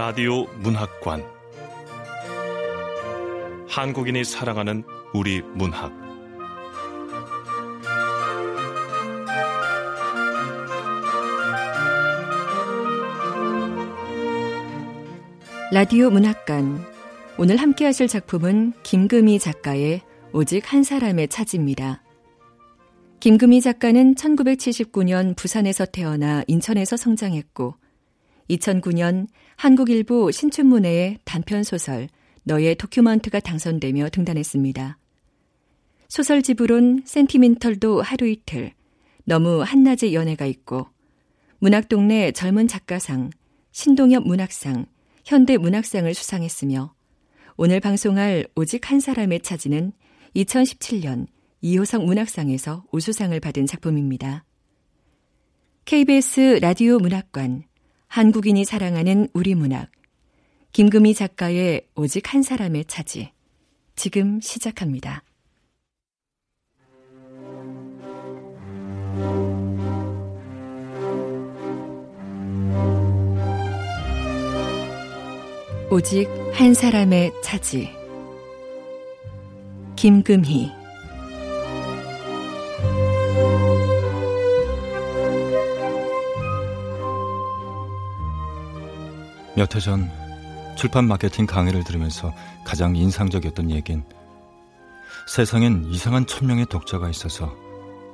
[0.00, 1.22] 라디오 문학관.
[3.68, 4.82] 한국인이 사랑하는
[5.12, 5.92] 우리 문학.
[15.70, 16.82] 라디오 문학관.
[17.36, 20.00] 오늘 함께 하실 작품은 김금희 작가의
[20.32, 22.02] 오직 한 사람의 차지입니다.
[23.20, 27.79] 김금희 작가는 1979년 부산에서 태어나 인천에서 성장했고
[28.50, 32.08] 2009년 한국일보 신춘문예에 단편 소설
[32.44, 34.98] 너의 도큐먼트가 당선되며 등단했습니다.
[36.08, 38.72] 소설집으론 센티멘털도 하루 이틀,
[39.24, 40.88] 너무 한낮의 연애가 있고
[41.58, 43.30] 문학동네 젊은 작가상,
[43.70, 44.86] 신동엽 문학상,
[45.24, 46.94] 현대 문학상을 수상했으며
[47.56, 49.92] 오늘 방송할 오직 한 사람의 차지는
[50.34, 51.26] 2017년
[51.60, 54.44] 이호성 문학상에서 우수상을 받은 작품입니다.
[55.84, 57.64] KBS 라디오 문학관
[58.10, 59.88] 한국인이 사랑하는 우리 문학.
[60.72, 63.30] 김금희 작가의 오직 한 사람의 차지.
[63.94, 65.22] 지금 시작합니다.
[75.88, 77.90] 오직 한 사람의 차지.
[79.94, 80.79] 김금희
[89.60, 90.10] 몇해전
[90.74, 92.32] 출판 마케팅 강의를 들으면서
[92.64, 94.02] 가장 인상적이었던 얘긴
[95.28, 97.54] 세상엔 이상한 천명의 독자가 있어서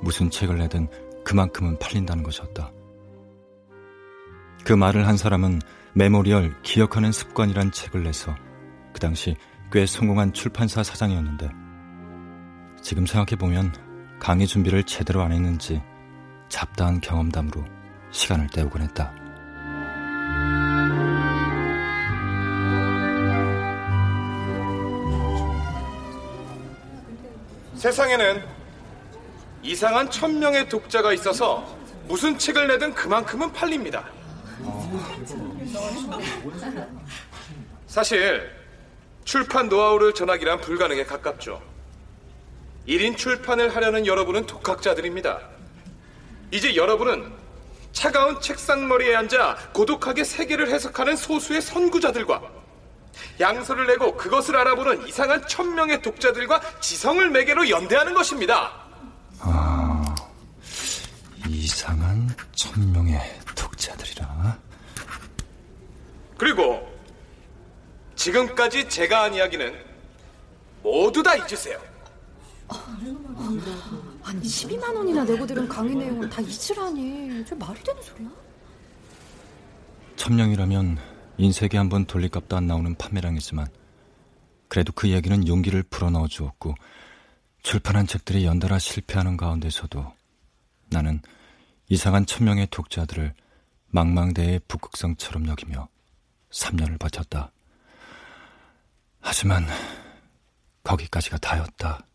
[0.00, 0.88] 무슨 책을 내든
[1.24, 2.72] 그만큼은 팔린다는 것이었다.
[4.64, 5.60] 그 말을 한 사람은
[5.94, 8.34] Memorial 기억하는 습관이란 책을 내서
[8.92, 9.36] 그 당시
[9.70, 11.48] 꽤 성공한 출판사 사장이었는데
[12.82, 13.72] 지금 생각해보면
[14.18, 15.80] 강의 준비를 제대로 안 했는지
[16.48, 17.64] 잡다한 경험담으로
[18.10, 19.25] 시간을 때우곤 했다.
[27.76, 28.42] 세상에는
[29.62, 31.76] 이상한 천 명의 독자가 있어서
[32.06, 34.08] 무슨 책을 내든 그만큼은 팔립니다.
[37.86, 38.50] 사실
[39.24, 41.60] 출판 노하우를 전하기란 불가능에 가깝죠.
[42.88, 45.40] 1인 출판을 하려는 여러분은 독학자들입니다.
[46.52, 47.32] 이제 여러분은
[47.92, 52.55] 차가운 책상머리에 앉아 고독하게 세계를 해석하는 소수의 선구자들과
[53.40, 58.72] 양서를 내고 그것을 알아보는 이상한 천명의 독자들과 지성을 매개로 연대하는 것입니다.
[59.40, 60.14] 아,
[61.48, 63.20] 이상한 천명의
[63.54, 64.58] 독자들이라.
[66.38, 66.96] 그리고
[68.14, 69.84] 지금까지 제가 한 이야기는
[70.82, 71.80] 모두 다 잊으세요.
[72.68, 78.28] 아니 12만 원이나 내고 들은 강의 내용을 다 잊으라니 저 말이 되는 소리야?
[80.16, 80.98] 천명이라면
[81.38, 83.68] 인쇄기 한번 돌릴값도 안 나오는 판매량이지만
[84.68, 86.74] 그래도 그 얘기는 용기를 불어넣어 주었고
[87.62, 90.12] 출판한 책들이 연달아 실패하는 가운데서도
[90.88, 91.20] 나는
[91.88, 93.34] 이상한 천명의 독자들을
[93.88, 95.88] 망망대해의 북극성처럼 여기며
[96.50, 97.52] 3년을 버텼다.
[99.20, 99.66] 하지만
[100.84, 102.06] 거기까지가 다였다.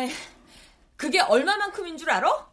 [0.00, 0.10] 아이,
[0.96, 2.48] 그게 얼마만큼인 줄 알아?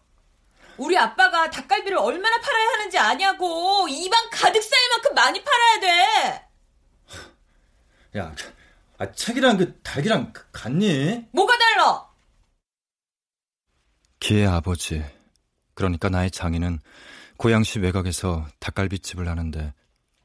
[0.78, 3.88] 우리 아빠가 닭갈비를 얼마나 팔아야 하는지 아냐고.
[3.90, 6.47] 입안 가득 쌓일 만큼 많이 팔아야 돼.
[8.18, 8.36] 야,
[8.97, 11.28] 아, 책이랑 그 닭이랑 같니?
[11.31, 12.07] 뭐가 달라?
[14.19, 15.06] 기의 아버지,
[15.74, 16.80] 그러니까 나의 장인은
[17.38, 19.74] 고양시 외곽에서 닭갈비집을 하는데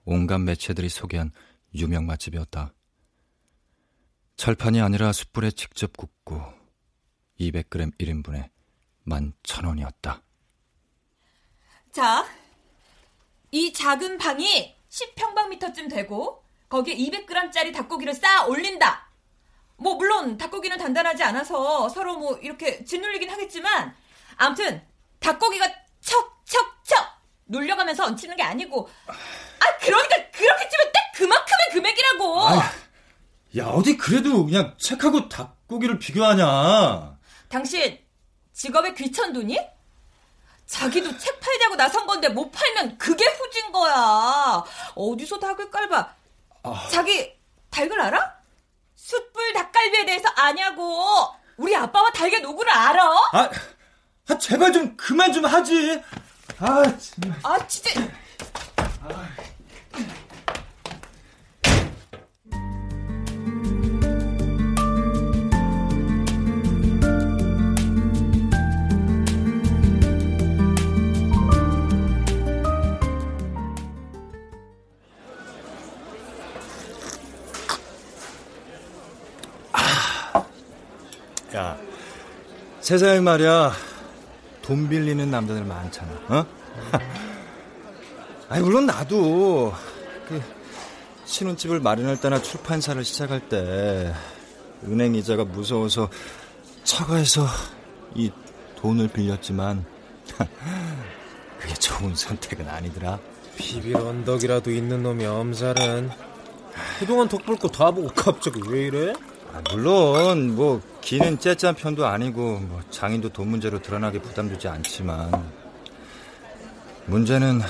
[0.04, 1.30] 온갖 매체들이 소개한
[1.74, 2.72] 유명 맛집이었다.
[4.36, 6.61] 철판이 아니라 숯불에 직접 굽고
[7.50, 8.48] 200g 1인분에
[9.06, 10.20] 11,000원이었다.
[11.90, 12.24] 자,
[13.50, 19.08] 이 작은 방이 10평방미터쯤 되고 거기에 200g짜리 닭고기를 쌓아 올린다.
[19.76, 23.94] 뭐 물론 닭고기는 단단하지 않아서 서로 뭐 이렇게 짓눌리긴 하겠지만
[24.36, 24.82] 아무튼
[25.18, 25.66] 닭고기가
[26.00, 32.40] 척척척 눌려가면서 얹히는 게 아니고 아 그러니까 그렇게 치면 딱 그만큼의 금액이라고.
[32.48, 32.58] 아이,
[33.58, 37.11] 야 어디 그래도 그냥 책하고 닭고기를 비교하냐?
[37.52, 37.98] 당신
[38.54, 39.60] 직업에 귀천두니?
[40.64, 44.64] 자기도 책 팔자고 나선 건데 못 팔면 그게 후진 거야.
[44.94, 46.14] 어디서 닭을 깔봐.
[46.62, 46.88] 아...
[46.90, 47.30] 자기
[47.68, 48.36] 닭을 알아?
[48.94, 51.28] 숯불 닭갈비에 대해서 아냐고.
[51.58, 53.04] 우리 아빠와 닭의 노구를 알아?
[53.32, 53.50] 아,
[54.30, 56.02] 아 제발 좀 그만 좀 하지.
[56.58, 57.38] 아, 정말.
[57.42, 58.00] 아, 진짜.
[82.82, 83.72] 세상에 말이야,
[84.60, 86.46] 돈 빌리는 남자들 많잖아, 어?
[88.50, 89.72] 아니, 물론 나도,
[90.28, 90.42] 그,
[91.24, 94.12] 신혼집을 마련할 때나 출판사를 시작할 때,
[94.82, 96.10] 은행 이자가 무서워서
[96.82, 97.46] 처가에서
[98.16, 98.32] 이
[98.78, 99.84] 돈을 빌렸지만,
[101.60, 103.20] 그게 좋은 선택은 아니더라.
[103.56, 106.10] 비빌 언덕이라도 있는 놈이 엄살은
[106.98, 109.12] 그동안 덕볼 거다 보고 갑자기 왜 이래?
[109.54, 115.30] 아, 물론 뭐 기는 째짠 편도 아니고 뭐 장인도 돈 문제로 드러나게 부담 주지 않지만
[117.06, 117.60] 문제는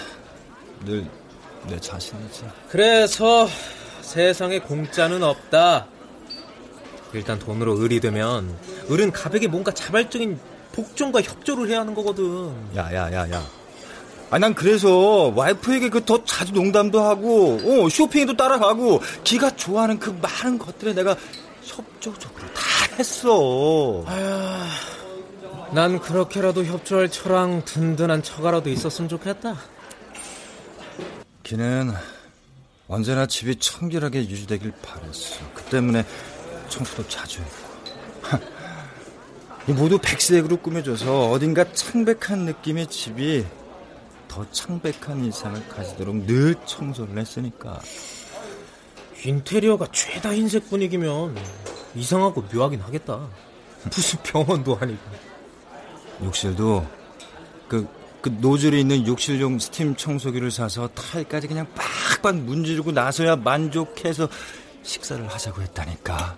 [0.84, 1.06] 늘
[1.68, 2.44] 내 자신이지.
[2.68, 3.48] 그래서
[4.00, 5.86] 세상에 공짜는 없다.
[7.12, 8.56] 일단 돈으로 을이 되면
[8.90, 10.40] 을은 가백에 뭔가 자발적인
[10.72, 12.52] 복종과 협조를 해야 하는 거거든.
[12.74, 13.62] 야야야야.
[14.30, 20.10] 아 난 그래서 와이프에게 그 더 자주 농담도 하고 어, 쇼핑에도 따라가고 기가 좋아하는 그
[20.22, 21.14] 많은 것들에 내가
[21.64, 22.62] 협조적으로 다
[22.98, 24.04] 했어.
[25.72, 29.56] 난 그렇게라도 협조할 처랑 든든한 처가라도 있었으면 좋겠다.
[31.42, 31.92] 기는
[32.88, 35.40] 언제나 집이 청결하게 유지되길 바랬어.
[35.54, 36.04] 그 때문에
[36.68, 38.42] 청소도 자주 했고.
[39.68, 43.46] 이 모두 백색으로 꾸며줘서 어딘가 창백한 느낌의 집이
[44.28, 47.80] 더 창백한 일상을 가지도록 늘 청소를 했으니까.
[49.24, 51.36] 인테리어가 죄다 흰색 분위기면
[51.94, 53.28] 이상하고 묘하긴 하겠다.
[53.84, 55.00] 무슨 병원도 아니고.
[56.22, 56.86] 욕실도
[57.68, 57.88] 그,
[58.20, 64.28] 그 노즐이 있는 욕실용 스팀 청소기를 사서 타일까지 그냥 빡빡 문지르고 나서야 만족해서
[64.82, 66.36] 식사를 하자고 했다니까.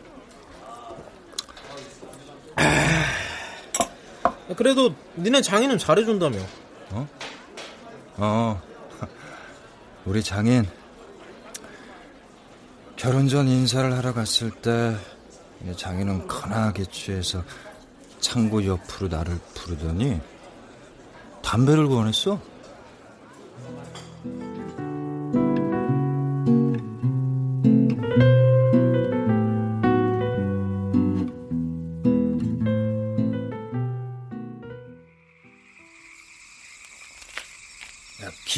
[4.57, 6.39] 그래도 니네 장인은 잘해준다며.
[8.17, 8.63] 어,
[10.05, 10.67] 우리 장인
[12.97, 14.97] 결혼 전 인사를 하러 갔을 때
[15.77, 17.43] 장인은 커나게 취해서
[18.21, 20.21] 창고 옆으로 나를 부르더니
[21.43, 22.41] 담배를 권했어.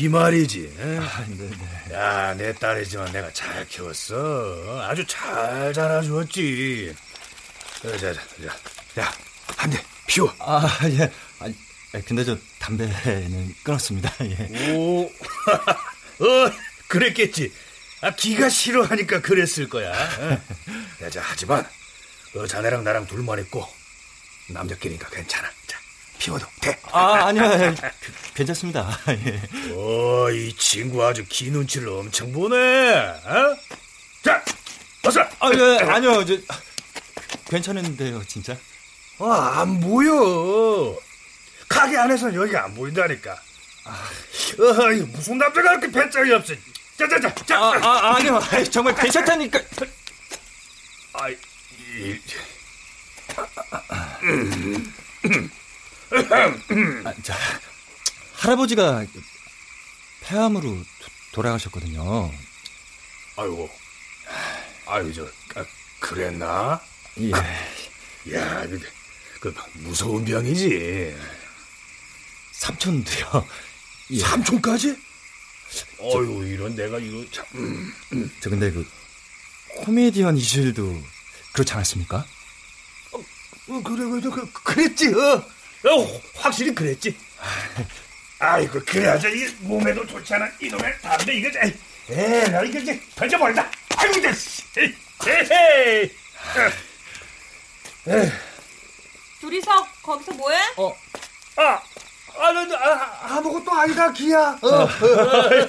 [0.00, 0.76] 기말이지.
[0.78, 1.94] 아, 네네.
[1.94, 4.82] 야, 내 딸이지만 내가 잘 키웠어.
[4.86, 6.94] 아주 잘 자라주었지.
[7.82, 8.20] 자, 자, 자,
[8.94, 9.00] 자.
[9.00, 9.12] 야,
[9.56, 10.30] 한 대 피워.
[10.38, 11.10] 아, 예.
[11.38, 11.48] 아,
[12.06, 14.12] 근데 저 담배는 끊었습니다.
[14.20, 14.72] 예.
[14.74, 16.52] 오, 어,
[16.88, 17.50] 그랬겠지.
[18.02, 19.92] 아, 기가 싫어하니까 그랬을 거야.
[19.92, 20.40] 어.
[21.04, 21.66] 야, 자, 하지만,
[22.34, 23.66] 어, 자네랑 나랑 둘만 있고,
[24.50, 25.48] 남자끼리니까 괜찮아.
[26.16, 26.78] 자, 피워도 돼.
[26.90, 27.44] 아, 아니요.
[27.44, 27.74] 예.
[28.00, 28.98] 그, 괜찮습니다.
[29.08, 29.42] 예.
[29.72, 32.56] 어, 이 친구 아주 기 눈치를 엄청 보네.
[32.96, 33.56] 어?
[34.22, 34.42] 자,
[35.04, 35.20] 어서.
[35.38, 36.24] 아, 예, 아니요.
[36.24, 36.36] 저,
[37.48, 38.56] 괜찮은데요, 진짜?
[39.18, 40.96] 어, 안 보여.
[41.68, 43.36] 가게 안에서 여기가 안 보인다니까.
[43.84, 43.90] 아,
[44.58, 46.54] 어, 무슨 남자가 이렇게 배짱이 없어.
[46.98, 47.58] 자, 자, 자, 자.
[47.58, 48.40] 아, 아 아니요.
[48.70, 49.60] 정말 괜찮다니까.
[51.12, 52.20] 아, 이,
[53.70, 54.18] 아,
[57.22, 57.36] 자,
[58.34, 59.04] 할아버지가
[60.22, 60.84] 폐암으로 도,
[61.32, 62.30] 돌아가셨거든요.
[63.36, 63.70] 아이고,
[64.86, 65.64] 아유, 저, 아,
[66.00, 66.80] 그랬나?
[67.18, 67.30] 예.
[68.34, 68.80] 야, 그,
[69.40, 71.16] 그 무서운 병이지.
[72.52, 73.46] 삼촌도요.
[74.12, 74.18] 예.
[74.20, 74.96] 삼촌까지?
[75.98, 77.44] 어유 이런 내가 이거 참.
[77.54, 78.30] 음.
[78.40, 78.86] 저 근데 그
[79.78, 81.02] 코미디언 이슬도
[81.52, 82.24] 그렇지 않았습니까?
[83.68, 85.55] 어, 그래, 그래, 그, 그랬지, 어.
[85.84, 87.16] 어, 확실히 그랬지.
[88.38, 91.72] 아이고, 그래야지, 이게 몸에도 좋지 않은 이놈의 담배, 이거, 에이,
[92.10, 93.70] 에이, 나 이거 이제 던져버린다.
[93.96, 94.28] 아이고, 이제,
[94.78, 94.94] 에이,
[95.26, 96.10] 에이,
[98.08, 98.30] 에이.
[99.40, 100.58] 둘이서 거기서 뭐해?
[100.76, 100.96] 어.
[101.56, 101.80] 아,
[102.38, 104.58] 아, 나, 나, 아, 아무것도 아니다, 기야.
[104.60, 104.88] 어.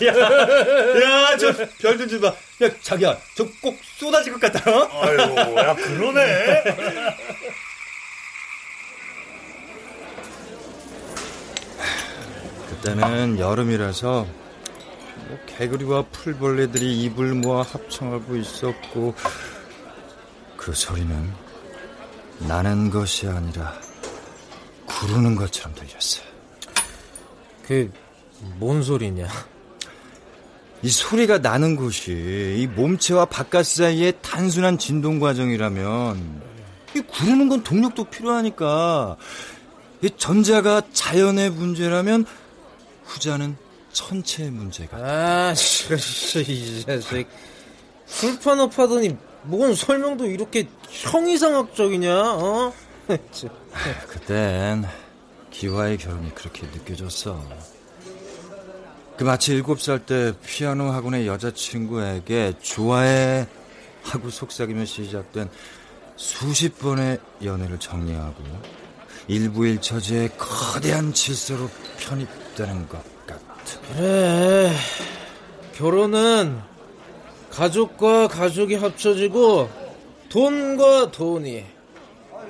[0.05, 2.27] 야, 저별좀 줘봐.
[2.63, 4.69] 야, 자기야, 저 꼭 쏟아질 것 같다.
[4.71, 4.89] 어?
[5.05, 6.63] 아이고, 야, 그러네.
[12.77, 14.27] 그때는 여름이라서
[15.27, 19.15] 뭐 개구리와 풀벌레들이 입을 모아 합청하고 있었고
[20.55, 21.31] 그 소리는
[22.39, 23.73] 나는 것이 아니라
[24.85, 26.21] 구르는 것처럼 들렸어.
[27.63, 29.27] 그뭔 소리냐?
[30.83, 32.11] 이 소리가 나는 곳이
[32.59, 36.41] 이 몸체와 바깥 사이의 단순한 진동 과정이라면
[36.95, 39.17] 이 구르는 건 동력도 필요하니까
[40.03, 42.25] 이 전자가 자연의 문제라면
[43.07, 43.57] 후자는
[43.91, 44.97] 천체의 문제가.
[44.97, 47.27] 아, 이 자식.
[48.05, 52.33] 술판 파더니 뭔 설명도 이렇게 형이상학적이냐?
[52.35, 52.73] 어?
[54.07, 54.85] 그땐
[55.51, 57.41] 기와의 결혼이 그렇게 느껴졌어.
[59.17, 63.47] 그 마치 일곱 살 때 피아노 학원의 여자친구에게 좋아해
[64.03, 65.49] 하고 속삭이며 시작된
[66.17, 68.43] 수십 번의 연애를 정리하고
[69.27, 71.69] 일부일 처지의 거대한 질서로
[71.99, 73.81] 편입되는 것 같은.
[73.93, 74.73] 그래.
[75.73, 76.59] 결혼은
[77.51, 79.69] 가족과 가족이 합쳐지고
[80.29, 81.65] 돈과 돈이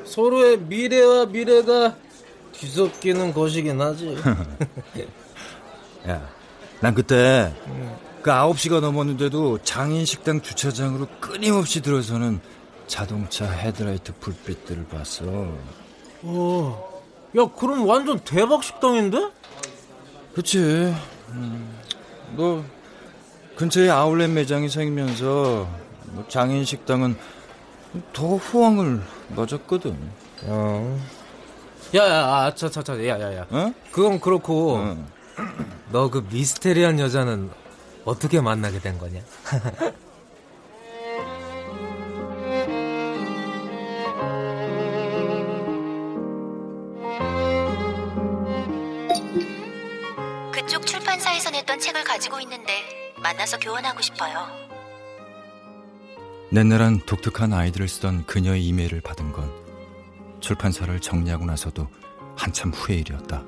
[0.05, 1.96] 서로의 미래와 미래가
[2.53, 4.17] 뒤섞이는 것이긴 하지.
[6.07, 6.29] 야,
[6.79, 7.53] 난 그때
[8.22, 12.39] 그 9시가 넘었는데도 장인 식당 주차장으로 끊임없이 들어서는
[12.88, 15.25] 자동차 헤드라이트 불빛들을 봤어.
[16.24, 17.02] 어,
[17.38, 19.30] 야, 그럼 완전 대박 식당인데?
[20.34, 20.60] 그치.
[21.30, 21.78] 음,
[22.32, 22.64] 뭐,
[23.56, 25.68] 근처에 아울렛 매장이 생기면서
[26.06, 27.18] 뭐 장인 식당은
[28.14, 29.98] 더 호황을 맞았거든.
[30.44, 31.00] 어.
[31.96, 33.46] 야, 야, 아, 차, 차, 차, 야, 야, 야.
[33.50, 33.74] 어?
[33.92, 35.06] 그건 그렇고, 어.
[35.92, 37.50] 너그 미스테리한 여자는
[38.06, 39.22] 어떻게 만나게 된 거냐?
[51.58, 54.48] 냈던 책을 가지고 있는데 만나서 교환하고 싶어요.
[56.56, 59.52] 옛날한 독특한 아이들을 쓰던 그녀의 이메일을 받은 건
[60.40, 61.88] 출판사를 정리하고 나서도
[62.38, 63.44] 한참 후의 일이었다.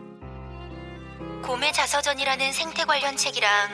[1.43, 3.69] 곰의 자서전이라는 생태 관련 책이랑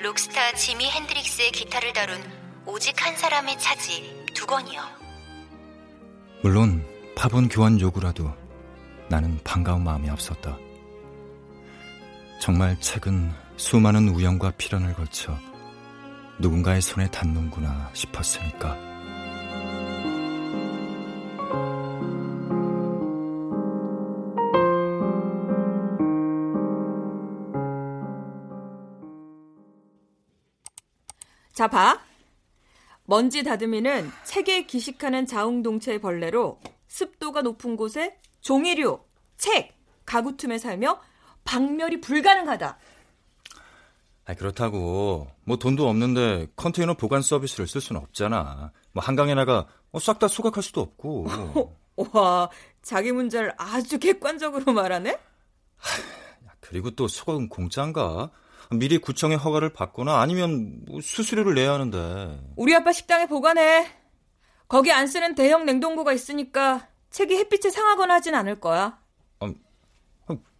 [0.00, 2.22] 록스타 지미 핸드릭스의 기타를 다룬
[2.66, 4.82] 오직 한 사람의 차지 두 권이요.
[6.42, 8.32] 물론 파본 교환 요구라도
[9.08, 10.56] 나는 반가운 마음이 앞섰다.
[12.40, 15.36] 정말 책은 수많은 우연과 필연을 거쳐
[16.38, 18.74] 누군가의 손에 닿는구나 싶었으니까.
[31.52, 32.00] 자, 봐.
[33.04, 39.00] 먼지 다듬이는 책에 기식하는 자웅동체의 벌레로 습도가 높은 곳에 종이류,
[39.36, 39.76] 책,
[40.06, 40.98] 가구 틈에 살며
[41.44, 42.78] 박멸이 불가능하다.
[44.26, 48.72] 아 그렇다고 뭐 돈도 없는데 컨테이너 보관 서비스를 쓸 수는 없잖아.
[48.92, 49.66] 뭐 한강에 나가
[50.00, 51.26] 싹 다 소각할 수도 없고.
[52.12, 52.48] 와,
[52.82, 55.18] 자기 문제를 아주 객관적으로 말하네?
[56.60, 58.30] 그리고 또 소각은 공짜인가?
[58.70, 62.40] 미리 구청의 허가를 받거나 아니면 뭐 수수료를 내야 하는데.
[62.56, 63.90] 우리 아빠 식당에 보관해.
[64.68, 68.98] 거기 안 쓰는 대형 냉동고가 있으니까 책이 햇빛에 상하거나 하진 않을 거야.
[69.40, 69.52] 아,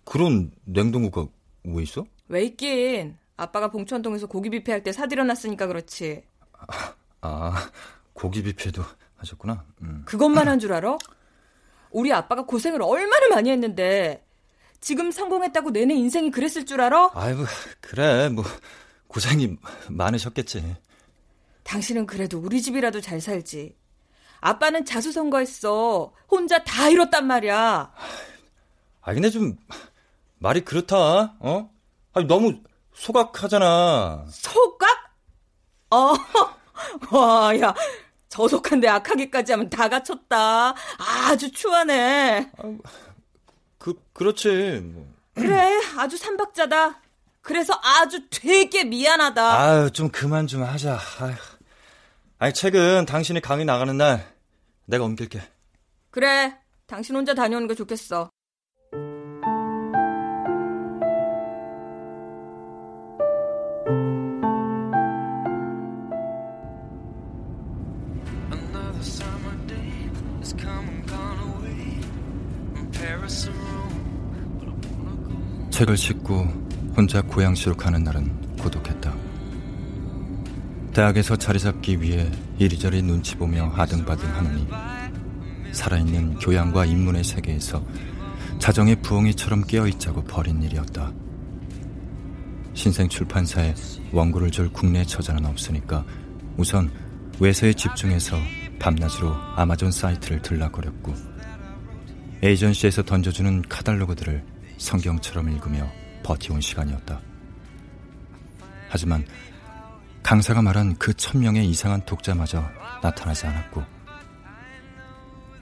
[0.05, 1.26] 그런 냉동고가
[1.64, 2.05] 왜 있어?
[2.26, 3.17] 왜 있긴.
[3.41, 6.23] 아빠가 봉천동에서 고기 뷔페 할 때 사들여 놨으니까 그렇지.
[7.23, 7.71] 아,
[8.13, 8.83] 고기 뷔페도
[9.17, 9.65] 하셨구나.
[9.83, 10.03] 음.
[10.05, 10.99] 그것만 한 줄 알아?
[11.91, 14.25] 우리 아빠가 고생을 얼마나 많이 했는데
[14.81, 17.11] 지금 성공했다고 내내 인생이 그랬을 줄 알아?
[17.15, 17.45] 아이고,
[17.81, 18.29] 그래.
[18.29, 18.45] 뭐
[19.09, 19.57] 고생이
[19.89, 20.77] 많으셨겠지.
[21.65, 23.77] 당신은 그래도 우리 집이라도 잘 살지.
[24.41, 26.13] 아빠는 자수성가했어.
[26.31, 27.93] 혼자 다 이뤘단 말이야.
[29.03, 29.57] 아, 근데 좀
[30.39, 31.37] 말이 그렇다.
[31.41, 31.71] 어?
[32.15, 32.61] 아니, 너무
[32.93, 34.27] 소각하잖아.
[34.31, 34.89] 소각?
[35.91, 36.15] 어,
[37.13, 37.75] 와, 야,
[38.29, 40.75] 저속한데 악하기까지 하면 다 갖췄다.
[40.99, 42.51] 아주 추하네.
[42.59, 42.77] 아,
[43.79, 44.81] 그, 그렇지.
[44.85, 45.07] 뭐.
[45.35, 47.01] 그래, 아주 삼박자다.
[47.43, 49.61] 그래서 아주 되게 미안하다.
[49.61, 50.99] 아유, 좀 그만 좀 하자.
[51.21, 51.35] 아유.
[52.39, 54.35] 아니, 책은 당신이 강의 나가는 날
[54.85, 55.43] 내가 옮길게.
[56.11, 56.57] 그래,
[56.87, 58.31] 당신 혼자 다녀오는 게 좋겠어.
[75.71, 76.47] 책을 싣고
[76.97, 79.15] 혼자 고향시로 가는 날은 고독했다.
[80.93, 84.67] 대학에서 자리 잡기 위해 이리저리 눈치 보며 아등바등 하느니
[85.73, 87.85] 살아있는 교양과 인문의 세계에서
[88.59, 91.13] 자정의 부엉이처럼 깨어있자고 벌인 일이었다.
[92.75, 93.75] 신생 출판사에
[94.13, 96.05] 원고를 줄 국내 저자는 없으니까
[96.57, 96.91] 우선
[97.39, 98.37] 외세에 집중해서
[98.79, 101.30] 밤낮으로 아마존 사이트를 들락거렸고
[102.43, 104.43] 에이전시에서 던져주는 카달로그들을
[104.79, 105.87] 성경처럼 읽으며
[106.23, 107.21] 버티온 시간이었다.
[108.89, 109.25] 하지만
[110.23, 112.65] 강사가 말한 그 천명의 이상한 독자마저
[113.03, 113.83] 나타나지 않았고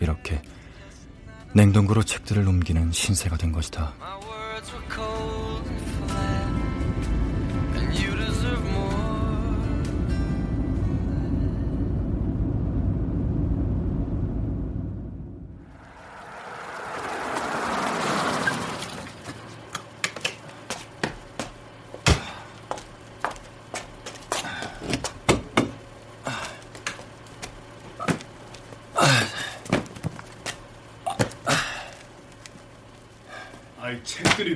[0.01, 0.41] 이렇게
[1.55, 3.95] 냉동고로 책들을 옮기는 신세가 된 것이다.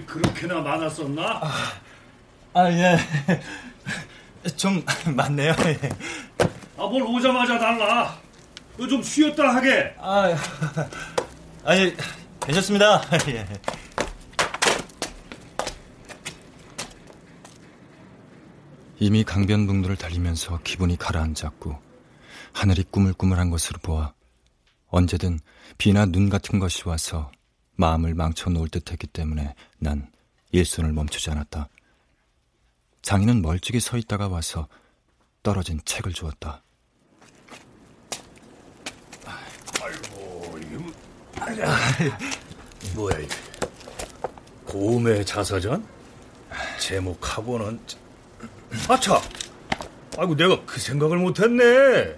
[0.07, 1.41] 그렇게나 많았었나?
[2.55, 2.99] 아, 예.
[4.57, 5.53] 좀 많네요.
[6.77, 8.19] 아, 뭘 오자마자 달라.
[8.77, 9.95] 너 좀 쉬었다 하게.
[9.99, 10.35] 아,
[11.65, 11.95] 아니,
[12.41, 13.03] 괜찮습니다.
[13.29, 13.47] 예.
[18.99, 21.77] 이미 강변북로를 달리면서 기분이 가라앉았고
[22.53, 24.13] 하늘이 꾸물꾸물한 것으로 보아
[24.89, 25.41] 언제든
[25.79, 27.31] 비나 눈 같은 것이 와서
[27.77, 30.11] 마음을 망쳐놓을 듯했기 때문에 난
[30.53, 31.69] 일손을 멈추지 않았다.
[33.03, 34.69] 장인은 멀찍이 서 있다가 와서
[35.43, 36.63] 떨어진 책을 주었다.
[39.83, 40.93] 아이고, 이게 뭐...
[42.95, 43.35] 뭐야 이게?
[44.67, 45.85] 고음의 자서전?
[46.79, 47.81] 제목하고는
[48.89, 49.21] 아차!
[50.19, 52.17] 아이고 내가 그 생각을 못했네.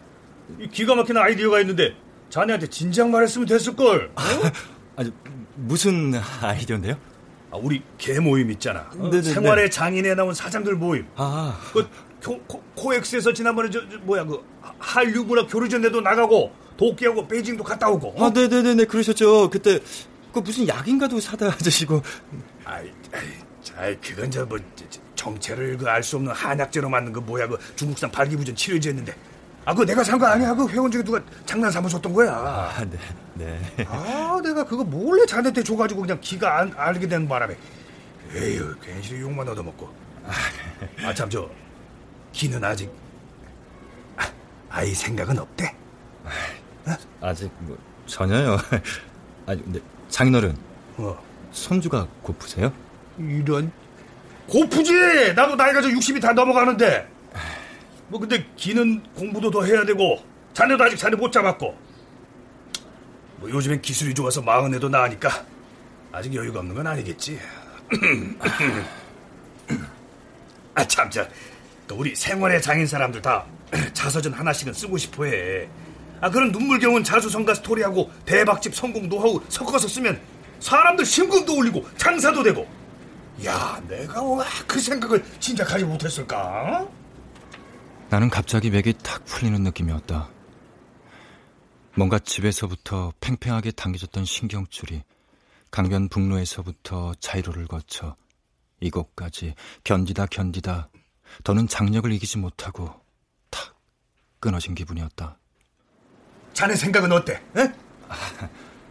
[0.58, 1.96] 이 기가 막힌 아이디어가 있는데
[2.28, 4.12] 자네한테 진작 말했으면 됐을 걸.
[4.16, 4.22] 어?
[4.96, 5.12] 아니,
[5.56, 6.96] 무슨 아이디어인데요?
[7.50, 8.80] 아, 우리 개 모임 있잖아.
[8.98, 9.04] 어?
[9.08, 9.22] 네네네.
[9.22, 11.06] 생활의 장인에 나온 사장들 모임.
[11.16, 11.88] 아, 그
[12.22, 14.42] 코, 코, 코엑스에서 지난번에 저, 저 뭐야 그
[14.78, 18.14] 한류 문화 교류전에도 나가고 도쿄하고 베이징도 갔다 오고.
[18.16, 18.26] 어?
[18.26, 19.50] 아, 네네네, 그러셨죠.
[19.50, 19.78] 그때
[20.32, 22.02] 그 무슨 약인가도 사다 드시고.
[22.64, 23.20] 아이, 아이,
[23.76, 24.48] 아이 그건 저뭐
[25.14, 29.14] 정체를 그 알 수 없는 한약재로 만든 그 뭐야 그 중국산 발기부전 치료제였는데.
[29.64, 30.54] 아, 그거 내가 산 거 아니야?
[30.54, 32.32] 그 회원 중에 누가 장난 삼아 줬던 거야.
[32.32, 32.98] 아, 네,
[33.34, 33.86] 네.
[33.88, 37.56] 아, 내가 그거 몰래 자네한테 줘가지고 그냥 기가 안, 알게 된 바람에.
[38.34, 39.88] 에휴, 괜시리 욕만 얻어먹고.
[41.04, 41.48] 아, 참, 저,
[42.32, 42.90] 기는 아직,
[44.16, 44.24] 아,
[44.68, 45.74] 아이 생각은 없대.
[47.22, 48.58] 아직 뭐 전혀요.
[49.46, 50.54] 아니 근데 장인어른
[50.98, 51.18] 어,
[51.52, 52.70] 손주가 고프세요?
[53.18, 53.72] 이런.
[54.46, 55.32] 고프지!
[55.34, 57.08] 나도 나이가 저 60이 다 넘어가는데.
[58.14, 60.22] 뭐, 근데 기는 공부도 더 해야 되고,
[60.52, 61.76] 자네도 아직 자네 못 잡았고.
[63.38, 65.44] 뭐, 요즘엔 기술이 좋아서 마흔에도 나으니까,
[66.12, 67.40] 아직 여유가 없는 건 아니겠지.
[70.76, 71.26] 아, 참, 저,
[71.88, 73.46] 그 우리 생활의 장인 사람들 다
[73.92, 75.66] 자서전 하나씩은 쓰고 싶어 해.
[76.20, 80.20] 아, 그런 눈물겨운 자수성가 스토리하고 대박집 성공 노하우 섞어서 쓰면
[80.60, 82.64] 사람들 심금도 올리고 장사도 되고.
[83.44, 86.86] 야, 내가 왜 그 생각을 진작 하지 못했을까?
[88.10, 90.28] 나는 갑자기 맥이 탁 풀리는 느낌이었다.
[91.96, 95.02] 뭔가 집에서부터 팽팽하게 당겨졌던 신경줄이
[95.70, 98.16] 강변 북로에서부터 자이로를 거쳐
[98.80, 100.88] 이곳까지 견디다 견디다
[101.44, 102.92] 더는 장력을 이기지 못하고
[103.50, 103.76] 탁
[104.40, 105.38] 끊어진 기분이었다.
[106.52, 107.34] 자네 생각은 어때?
[107.56, 107.72] 에?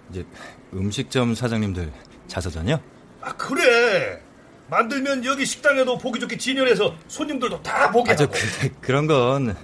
[0.09, 0.25] 이제
[0.73, 1.93] 음식점 사장님들
[2.27, 2.81] 자서전이요?
[3.21, 4.22] 아, 그래.
[4.69, 8.33] 만들면 여기 식당에도 보기 좋게 진열해서 손님들도 다 보게 아, 저 하고.
[8.61, 9.55] 그, 그런 건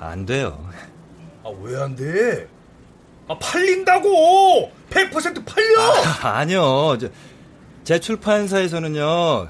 [0.00, 0.68] 안 돼요.
[1.44, 2.46] 아, 왜 안 돼?
[3.28, 4.70] 아, 팔린다고!
[4.90, 5.80] 100% 팔려!
[6.22, 6.98] 아, 아니요.
[7.00, 7.08] 저,
[7.84, 9.48] 제 출판사에서는요.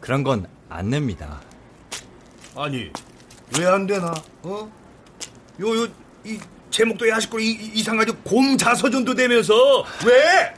[0.00, 1.40] 그런 건 안 냅니다.
[2.56, 2.90] 아니,
[3.58, 4.12] 왜 안 되나?
[4.42, 4.70] 어?
[5.60, 5.88] 요, 요,
[6.24, 6.38] 이,
[6.70, 10.54] 제목도 야식고 이, 이- 이상하게 곰자서전도 되면서, 왜?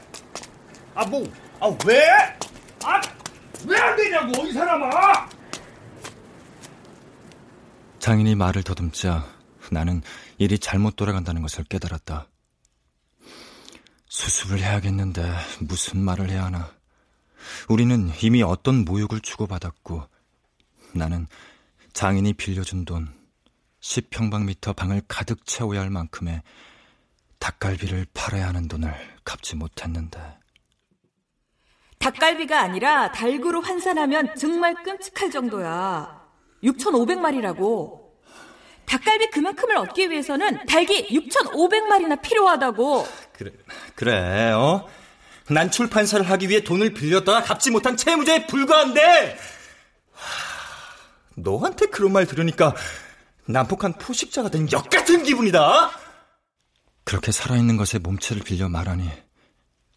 [0.93, 1.23] 아, 뭐,
[1.59, 2.01] 아, 왜?
[2.83, 3.01] 아,
[3.67, 5.29] 왜 안 되냐고, 이 사람아!
[7.99, 9.25] 장인이 말을 더듬자
[9.71, 10.01] 나는
[10.37, 12.27] 일이 잘못 돌아간다는 것을 깨달았다.
[14.07, 16.71] 수습을 해야겠는데 무슨 말을 해야 하나.
[17.67, 20.07] 우리는 이미 어떤 모욕을 주고받았고
[20.93, 21.27] 나는
[21.93, 23.11] 장인이 빌려준 돈
[23.81, 26.43] 10평방미터 방을 가득 채워야 할 만큼의
[27.39, 30.19] 닭갈비를 팔아야 하는 돈을 갚지 못했는데
[31.99, 36.21] 닭갈비가 아니라 닭으로 환산하면 정말 끔찍할 정도야.
[36.63, 38.05] 6,500마리라고.
[38.85, 43.07] 닭갈비 그만큼을 얻기 위해서는 닭이 6,500마리나 필요하다고.
[43.33, 43.51] 그래,
[43.95, 44.87] 그래, 어?
[45.49, 49.37] 난 출판사를 하기 위해 돈을 빌렸다가 갚지 못한 채무자에 불과한데!
[50.11, 50.21] 하,
[51.35, 52.75] 너한테 그런 말 들으니까
[53.47, 55.91] 난폭한 포식자가 된 역 같은 기분이다!
[57.03, 59.07] 그렇게 살아있는 것에 몸체를 빌려 말하니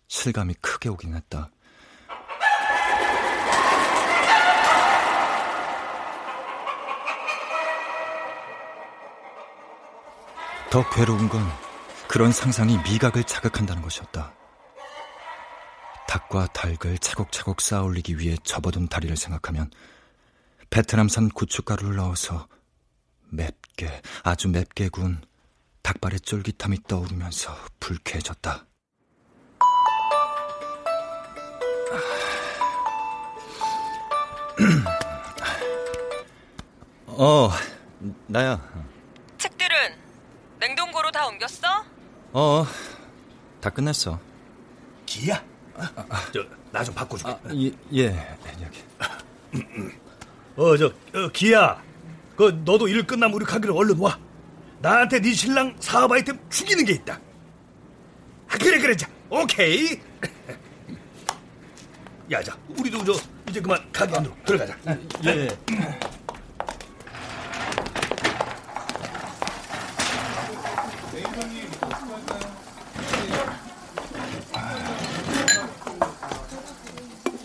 [0.08, 1.50] 실감이 크게 오긴 했다.
[10.78, 11.42] 더 괴로운 건
[12.06, 14.32] 그런 상상이 미각을 자극한다는 것이었다.
[16.06, 19.72] 닭과 닭을 차곡차곡 쌓아 올리기 위해 접어둔 다리를 생각하면
[20.70, 22.46] 베트남산 고춧가루를 넣어서
[23.30, 25.20] 맵게, 아주 맵게 구운
[25.82, 28.64] 닭발의 쫄깃함이 떠오르면서 불쾌해졌다.
[37.06, 37.50] 어,
[38.28, 38.97] 나야.
[41.38, 41.84] 옮겼어?
[42.32, 42.66] 어,
[43.60, 44.18] 다 끝냈어.
[45.06, 45.42] 기야?
[46.34, 47.30] 저, 나 좀 바꿔줄게.
[47.32, 48.26] 아, 예, 예,
[48.62, 48.82] 여기.
[50.56, 51.80] 어, 저, 어, 기야.
[52.36, 54.18] 그, 너도 일 끝나면 우리 가기로 얼른 와.
[54.80, 57.20] 나한테 네 신랑 사업 아이템 죽이는 게 있다.
[58.48, 60.00] 아, 그래, 그래, 자, 오케이.
[62.30, 63.12] 야, 자, 우리도 저,
[63.48, 64.76] 이제 그만 가게 안으로 들어가자.
[65.26, 65.48] 예.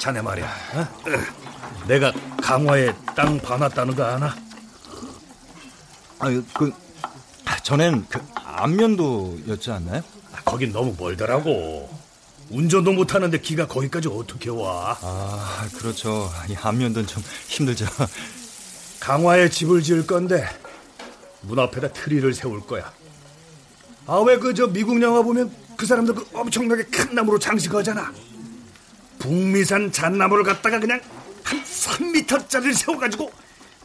[0.04, 0.46] 자네 말이야.
[0.74, 0.88] 어?
[1.88, 2.12] 내가
[2.42, 4.36] 강화에 땅 봐놨다는 거 아나?
[6.20, 6.74] 아, 그,
[7.64, 10.02] 전엔 그 안면도였지 않나요?
[10.34, 11.90] 아, 거긴 너무 멀더라고.
[12.50, 14.98] 운전도 못하는데 기가 거기까지 어떻게 와?
[15.02, 16.30] 아, 그렇죠.
[16.50, 17.86] 이 안면도는 좀 힘들죠.
[19.00, 20.46] 강화에 집을 지을 건데
[21.44, 22.92] 문 앞에다 트리를 세울 거야.
[24.06, 28.12] 아, 왜 그 저 미국 영화 보면 그 사람들 그 엄청나게 큰 나무로 장식하잖아.
[29.24, 31.00] 북미산 잣나무를 갖다가 그냥
[31.46, 33.32] 한 3미터짜리를 세워가지고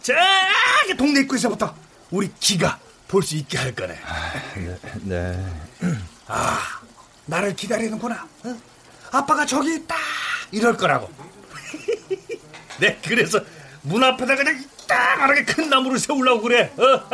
[0.02, 1.72] 저기 동네 입구에서부터
[2.10, 3.96] 우리 기가 볼 수 있게 할 거네.
[5.02, 5.44] 네.
[6.26, 6.58] 아,
[7.26, 8.26] 나를 기다리는구나.
[8.44, 8.56] 어?
[9.12, 9.94] 아빠가 저기 있다.
[10.50, 11.08] 이럴 거라고.
[12.80, 13.40] 네, 그래서
[13.82, 16.72] 문 앞에다 그냥 딱하게 큰 나무를 세우려고 그래.
[16.76, 17.08] 어?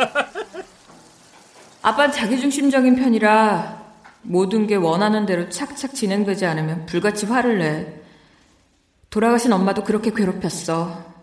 [1.83, 3.85] 아빠는 자기중심적인 편이라
[4.23, 8.04] 모든 게 원하는 대로 착착 진행되지 않으면 불같이 화를 내.
[9.15, 11.13] 돌아가신 엄마도 그렇게 괴롭혔어.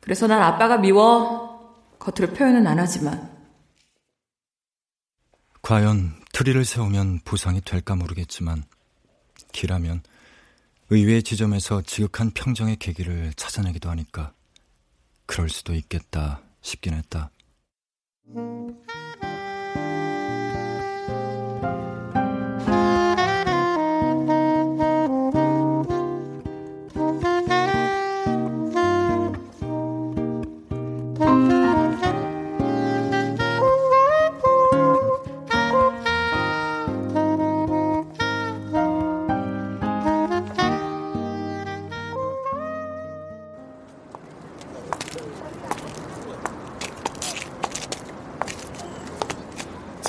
[0.00, 1.78] 그래서 난 아빠가 미워.
[2.00, 3.30] 겉으로 표현은 안 하지만.
[5.62, 8.64] 과연 트리를 세우면 보상이 될까 모르겠지만
[9.52, 10.02] 기라면
[10.88, 14.32] 의외의 지점에서 지극한 평정의 계기를 찾아내기도 하니까
[15.26, 17.30] 그럴 수도 있겠다 싶긴 했다.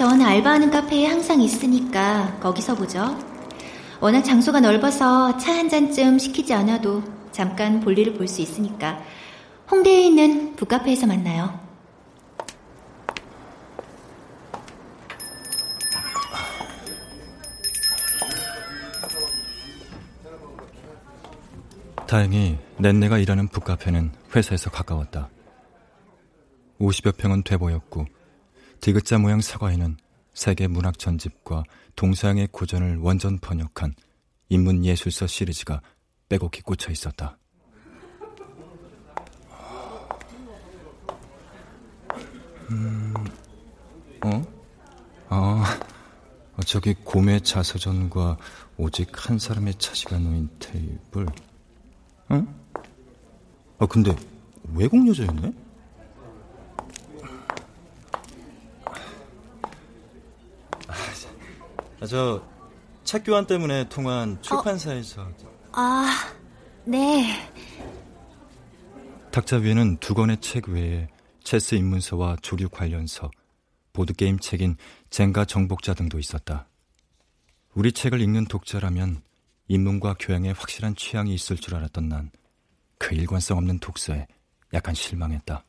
[0.02, 3.16] 전 알바하는 카페에 항상 있으니까 거기서 보죠.
[4.00, 9.00] 워낙 장소가 넓어서 차 한 잔쯤 시키지 않아도 잠깐 볼일을 볼 수 있으니까
[9.70, 11.54] 홍대에 있는 북카페에서 만나요.
[22.08, 25.30] 다행히 넷네가 일하는 북카페는 회사에서 가까웠다.
[26.80, 28.08] 50여 평은 돼 보였고
[28.82, 29.96] 디귿자 모양 사과에는
[30.34, 31.64] 세계 문학 전집과
[31.96, 33.94] 동서양의 고전을 원전 번역한
[34.50, 35.82] 인문 예술서 시리즈가
[36.28, 37.38] 빼곡히 꽂혀 있었다.
[42.72, 43.14] 음,
[44.24, 44.44] 어?
[45.30, 45.80] 아,
[46.66, 48.38] 저기 고매 자서전과
[48.78, 51.28] 오직 한 사람의 차시가 놓인 테이블.
[52.32, 52.48] 응?
[53.78, 54.16] 아, 근데
[54.74, 55.61] 외국 여자였네?
[62.08, 62.46] 저,
[63.04, 65.22] 책 교환 때문에 통한 출판사에서.
[65.22, 65.32] 어,
[65.74, 66.34] 아,
[66.86, 67.50] 네.
[69.32, 71.08] 탁자 위에는 두 권의 책 외에
[71.44, 73.32] 체스 입문서와 조류 관련서,
[73.94, 74.78] 보드게임 책인
[75.10, 76.68] 젠가 정복자 등도 있었다.
[77.74, 79.22] 우리 책을 읽는 독자라면
[79.68, 82.32] 인문과 교양에 확실한 취향이 있을 줄 알았던 난
[83.02, 84.28] 그 일관성 없는 독서에
[84.74, 85.66] 약간 실망했다.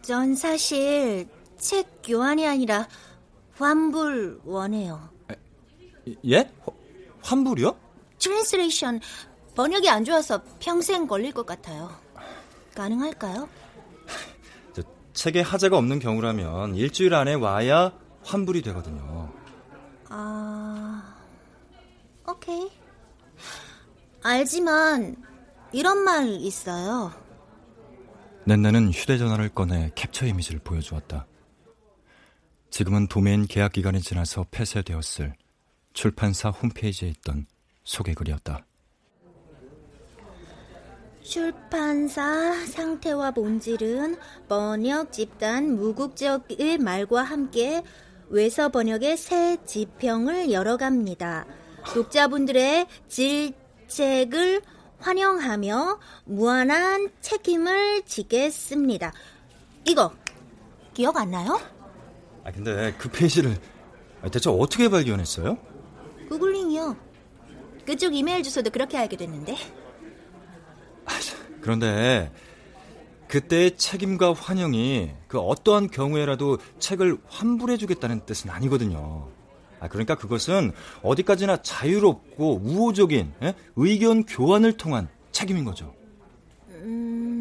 [0.00, 2.88] 전 사실 책 교환이 아니라
[3.58, 5.08] 환불 원해요.
[6.28, 6.50] 예?
[7.22, 7.76] 환불이요?
[8.18, 9.00] Translation
[9.54, 11.90] 번역이 안 좋아서 평생 걸릴 것 같아요.
[12.74, 13.48] 가능할까요?
[14.72, 17.92] 저, 책에 하자가 없는 경우라면 일주일 안에 와야
[18.24, 19.32] 환불이 되거든요.
[20.08, 21.16] 아,
[22.28, 22.70] 오케이.
[24.22, 25.16] 알지만
[25.72, 27.12] 이런 말 있어요.
[28.44, 31.26] 낸나는 휴대전화를 꺼내 캡처 이미지를 보여주었다.
[32.74, 35.32] 지금은 도메인 계약 기간이 지나서 폐쇄되었을
[35.92, 37.46] 출판사 홈페이지에 있던
[37.84, 38.66] 소개글이었다.
[41.22, 44.16] 출판사 상태와 본질은
[44.48, 47.84] 번역 집단 무국적의 말과 함께
[48.28, 51.46] 외서 번역의 새 지평을 열어갑니다.
[51.94, 54.62] 독자분들의 질책을
[54.98, 59.12] 환영하며 무한한 책임을 지겠습니다.
[59.86, 60.12] 이거
[60.92, 61.56] 기억 안 나요?
[62.44, 63.56] 아 근데 그 페이지를
[64.30, 65.58] 대체 어떻게 발견했어요?
[66.28, 66.96] 구글링이요.
[67.86, 69.56] 그쪽 이메일 주소도 그렇게 알게 됐는데.
[71.60, 72.30] 그런데
[73.28, 79.28] 그때의 책임과 환영이 그 어떠한 경우에라도 책을 환불해주겠다는 뜻은 아니거든요.
[79.80, 83.54] 아, 그러니까 그것은 어디까지나 자유롭고 우호적인 예?
[83.76, 85.94] 의견 교환을 통한 책임인 거죠.
[86.68, 87.33] 음...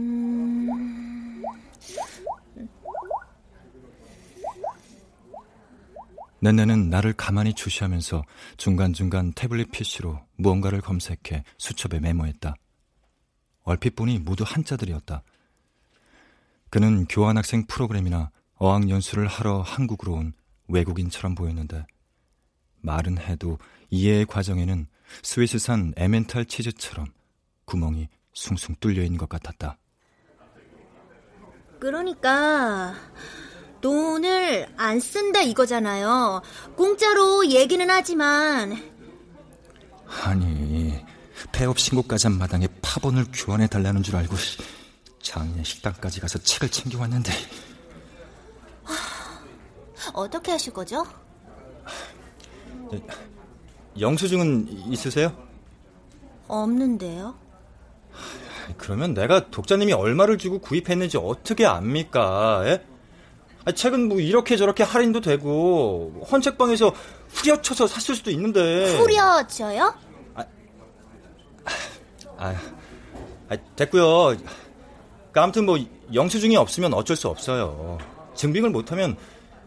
[6.43, 8.23] 넨네는 나를 가만히 주시하면서
[8.58, 12.53] 중간중간 태블릿 PC로 무언가를 검색해 수첩에 메모했다.
[13.63, 15.23] 얼핏 보니 모두 한자들이었다.
[16.69, 20.34] 그는 교환학생 프로그램이나 어학연수를 하러 한국으로 온
[20.67, 21.86] 외국인처럼 보였는데
[22.82, 23.58] 말은 해도
[23.89, 24.88] 이해의 과정에는
[25.21, 27.08] 스위스산 에멘탈 치즈처럼
[27.65, 29.77] 구멍이 숭숭 뚫려 있는 것 같았다.
[31.79, 32.95] 그러니까
[33.84, 36.41] 돈을 안 쓴다 이거잖아요.
[36.78, 38.82] 공짜로 얘기는 하지만
[40.24, 41.04] 아니
[41.52, 44.36] 폐업 신고까지 한 마당에 파본을 교환해 달라는 줄 알고
[45.22, 47.32] 장인의 식당까지 가서 책을 챙겨왔는데
[50.13, 51.06] 어떻게 하실 거죠?
[54.00, 55.36] 영수증은 있으세요?
[56.48, 57.36] 없는데요.
[58.78, 62.63] 그러면 내가 독자님이 얼마를 주고 구입했는지 어떻게 압니까?
[62.67, 62.92] 예?
[63.71, 66.93] 책은 뭐 이렇게 저렇게 할인도 되고 헌책방에서
[67.30, 69.95] 후려쳐서 샀을 수도 있는데 후려쳐요?
[70.36, 70.43] 아,
[72.38, 72.56] 아,
[73.49, 74.38] 아 됐고요.
[75.32, 75.78] 그 아무튼 뭐
[76.13, 77.97] 영수증이 없으면 어쩔 수 없어요.
[78.36, 79.15] 증빙을 못하면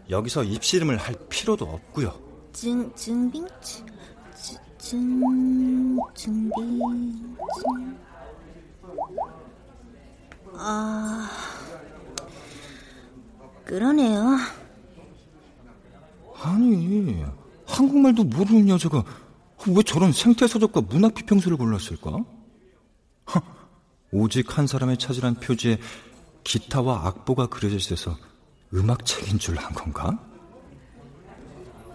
[0.09, 2.13] 여기서 입씨름을 할 필요도 없고요.
[2.53, 3.85] 증 증빙 증
[4.77, 6.51] 증빙 증.
[10.53, 11.29] 아
[13.67, 14.37] 그러네요.
[16.41, 17.23] 아니
[17.65, 19.03] 한국말도 모르는 여자가
[19.67, 22.23] 왜 저런 생태서적과 문학비평서를 골랐을까?
[24.11, 25.79] 오직 한 사람의 차지란 표지에
[26.45, 28.15] 기타와 악보가 그려져 있어서
[28.73, 30.17] 음악책인 줄 한 건가?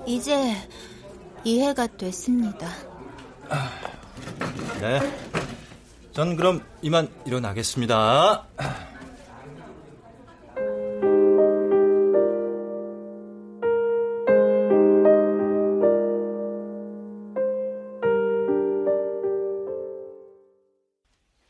[0.07, 0.55] 이제
[1.45, 2.69] 이해가 됐습니다.
[4.81, 5.01] 네.
[6.13, 8.47] 전 그럼 이만 일어나겠습니다.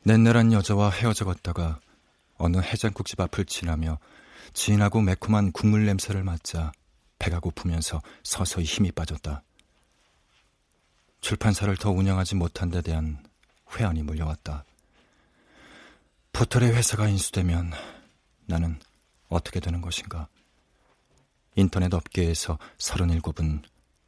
[0.05, 1.79] 넷내란 여자와 헤어져 갔다가
[2.37, 3.99] 어느 해장국집 앞을 지나며
[4.53, 6.73] 진하고 매콤한 국물 냄새를 맡자
[7.21, 9.43] 배가 고프면서 서서히 힘이 빠졌다.
[11.21, 13.23] 출판사를 더 운영하지 못한 데 대한
[13.77, 14.65] 회한이 몰려왔다.
[16.33, 17.73] 포털의 회사가 인수되면
[18.47, 18.81] 나는
[19.29, 20.27] 어떻게 되는 것인가?
[21.55, 23.63] 인터넷 업계에서 37은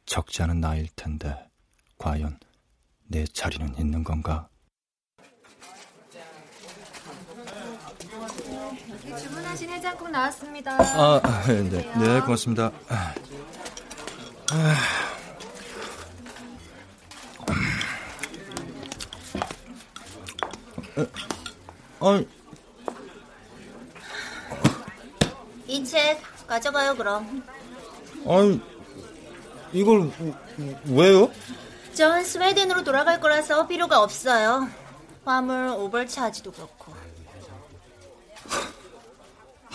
[0.05, 1.49] 적지 않은 나이일 텐데
[1.97, 2.37] 과연
[3.07, 4.49] 내 자리는 있는 건가?
[9.13, 10.77] 주문하신 해장국 나왔습니다.
[10.79, 12.71] 아, 네, 네, 고맙습니다.
[12.89, 13.13] 아,
[21.99, 22.23] 아,
[25.67, 27.43] 이책 가져가요 그럼.
[28.27, 28.61] 아니
[29.73, 30.11] 이걸
[30.85, 31.31] 왜요?
[31.93, 34.69] 전 스웨덴으로 돌아갈 거라서 필요가 없어요.
[35.25, 36.94] 화물 오버차지도 그렇고.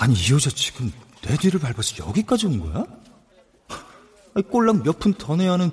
[0.01, 2.85] 아니 이 여자 지금 내 뒤를 밟아서 여기까지 온 거야?
[4.35, 5.71] 아니, 꼴랑 몇 푼 더 내야 하는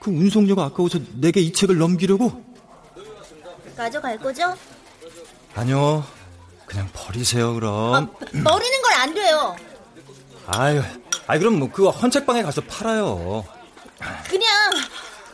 [0.00, 2.44] 그 운송료가 아까워서 내게 이 책을 넘기려고?
[3.76, 4.54] 가져갈 거죠?
[5.54, 6.04] 아니요.
[6.66, 7.94] 그냥 버리세요 그럼.
[7.94, 8.06] 아,
[8.44, 9.56] 버리는 건 안 돼요.
[10.46, 10.82] 아유,
[11.26, 13.44] 아이 그럼 뭐 그거 헌책방에 가서 팔아요.
[14.28, 14.48] 그냥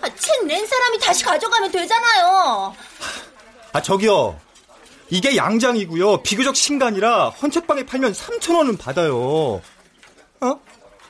[0.02, 2.74] 아, 책낸 사람이 다시 가져가면 되잖아요.
[3.72, 4.38] 아 저기요.
[5.08, 6.22] 이게 양장이고요.
[6.22, 9.62] 비교적 신간이라 헌책방에 팔면 3천 원은 받아요.
[10.40, 10.60] 어?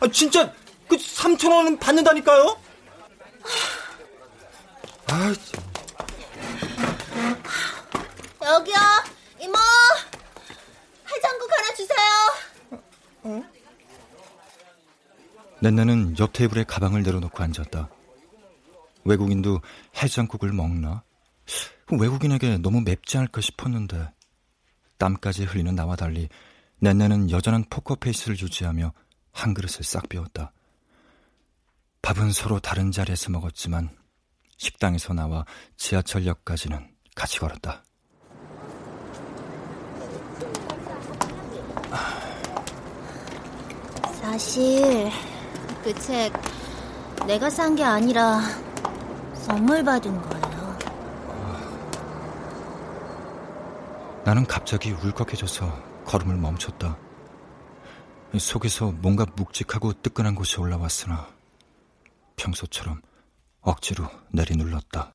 [0.01, 0.53] 아 진짜
[0.89, 2.59] 그 3천 원은 받는다니까요?
[5.09, 5.33] 아,
[8.45, 8.75] 여기요,
[9.41, 9.55] 이모.
[11.15, 12.81] 해장국 하나 주세요.
[13.23, 13.43] 어?
[15.61, 17.89] 낸내는 옆 테이블에 가방을 내려놓고 앉았다.
[19.05, 19.61] 외국인도
[19.97, 21.03] 해장국을 먹나?
[21.93, 24.11] 외국인에게 너무 맵지 않을까 싶었는데
[24.99, 26.29] 땀까지 흘리는 나와 달리
[26.81, 28.93] 낸내는 여전한 포커페이스를 유지하며
[29.33, 30.53] 한 그릇을 싹 비웠다.
[32.03, 33.91] 밥은 서로 다른 자리에서 먹었지만
[34.57, 35.45] 식당에서 나와
[35.77, 37.83] 지하철역까지는 같이 걸었다.
[44.21, 45.11] 사실
[45.83, 46.33] 그 책
[47.27, 48.41] 내가 산 게 아니라
[49.35, 50.77] 선물 받은 거예요.
[54.27, 56.99] 나는 갑자기 울컥해져서 걸음을 멈췄다.
[58.37, 61.29] 속에서 뭔가 묵직하고 뜨끈한 곳이 올라왔으나
[62.35, 63.03] 평소처럼
[63.61, 65.13] 억지로 내리눌렀다.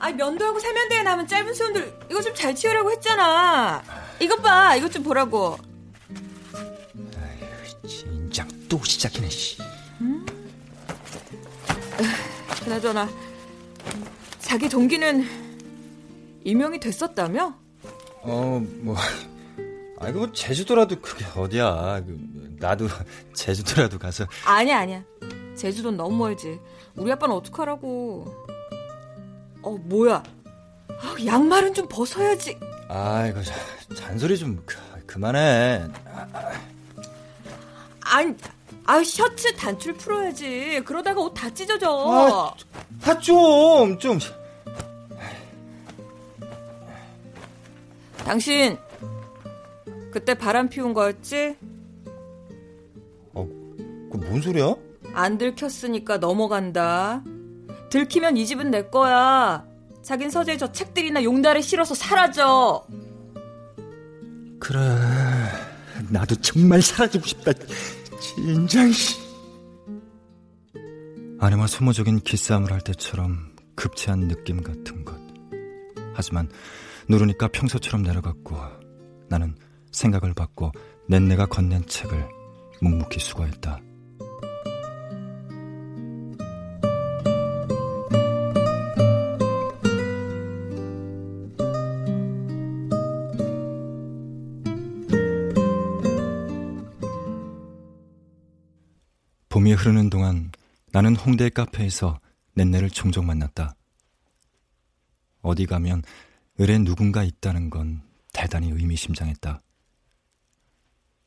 [0.00, 3.97] 아, 면도하고 세면대에 남은 짧은 수염들 이거 좀 잘 치우라고 했잖아.
[4.20, 5.56] 이것 봐, 이것 좀 보라고.
[6.54, 9.58] 아휴, 진작 또 시작이네, 씨.
[10.00, 10.24] 음?
[12.64, 13.08] 그나저나
[14.40, 15.24] 자기 동기는
[16.44, 17.54] 임명이 됐었다며?
[18.22, 18.96] 어, 뭐,
[20.00, 22.02] 아이고, 뭐 제주도라도 그게 어디야.
[22.04, 22.88] 그, 나도
[23.34, 24.26] 제주도라도 가서.
[24.44, 25.02] 아니야, 아니야.
[25.56, 26.58] 제주도는 너무 멀지.
[26.96, 28.34] 우리 아빠는 어떡하라고.
[29.62, 30.22] 어, 뭐야.
[30.88, 32.58] 아, 양말은 좀 벗어야지.
[32.88, 33.40] 아이고,
[33.94, 35.84] 잔소리 좀 그, 그만해.
[38.00, 38.34] 아니,
[38.86, 40.82] 아, 셔츠 단추를 풀어야지.
[40.84, 41.88] 그러다가 옷 다 찢어져.
[41.90, 42.54] 아,
[43.10, 44.18] 아 좀, 좀.
[48.24, 48.76] 당신,
[50.10, 51.56] 그때 바람 피운 거였지?
[53.34, 53.44] 어,
[54.10, 54.74] 그 뭔 소리야?
[55.14, 57.22] 안 들켰으니까 넘어간다.
[57.90, 59.64] 들키면 이 집은 내 거야.
[60.08, 62.82] 자긴 서재 저 책들이나 용달에 실어서 사라져.
[64.58, 64.80] 그래.
[66.08, 67.52] 나도 정말 사라지고 싶다.
[68.18, 69.20] 진장 씨.
[71.38, 75.14] 아내와 소모적인 기싸움을 할 때처럼 급체한 느낌 같은 것.
[76.14, 76.48] 하지만
[77.10, 78.56] 누르니까 평소처럼 내려갔고
[79.28, 79.56] 나는
[79.92, 80.72] 생각을 받고
[81.06, 82.26] 낸내가 건넨 책을
[82.80, 83.78] 묵묵히 수거했다.
[100.98, 102.18] 나는 홍대 카페에서
[102.54, 103.76] 낸내를 종종 만났다.
[105.42, 106.02] 어디 가면
[106.58, 109.60] 을에 누군가 있다는 건 대단히 의미심장했다.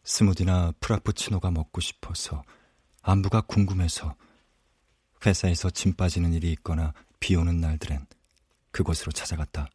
[0.04, 2.44] 스무디나 프라푸치노가 먹고 싶어서
[3.02, 4.14] 안부가 궁금해서
[5.26, 8.06] 회사에서 짐 빠지는 일이 있거나 비 오는 날들엔
[8.72, 9.70] 그곳으로 찾아갔다.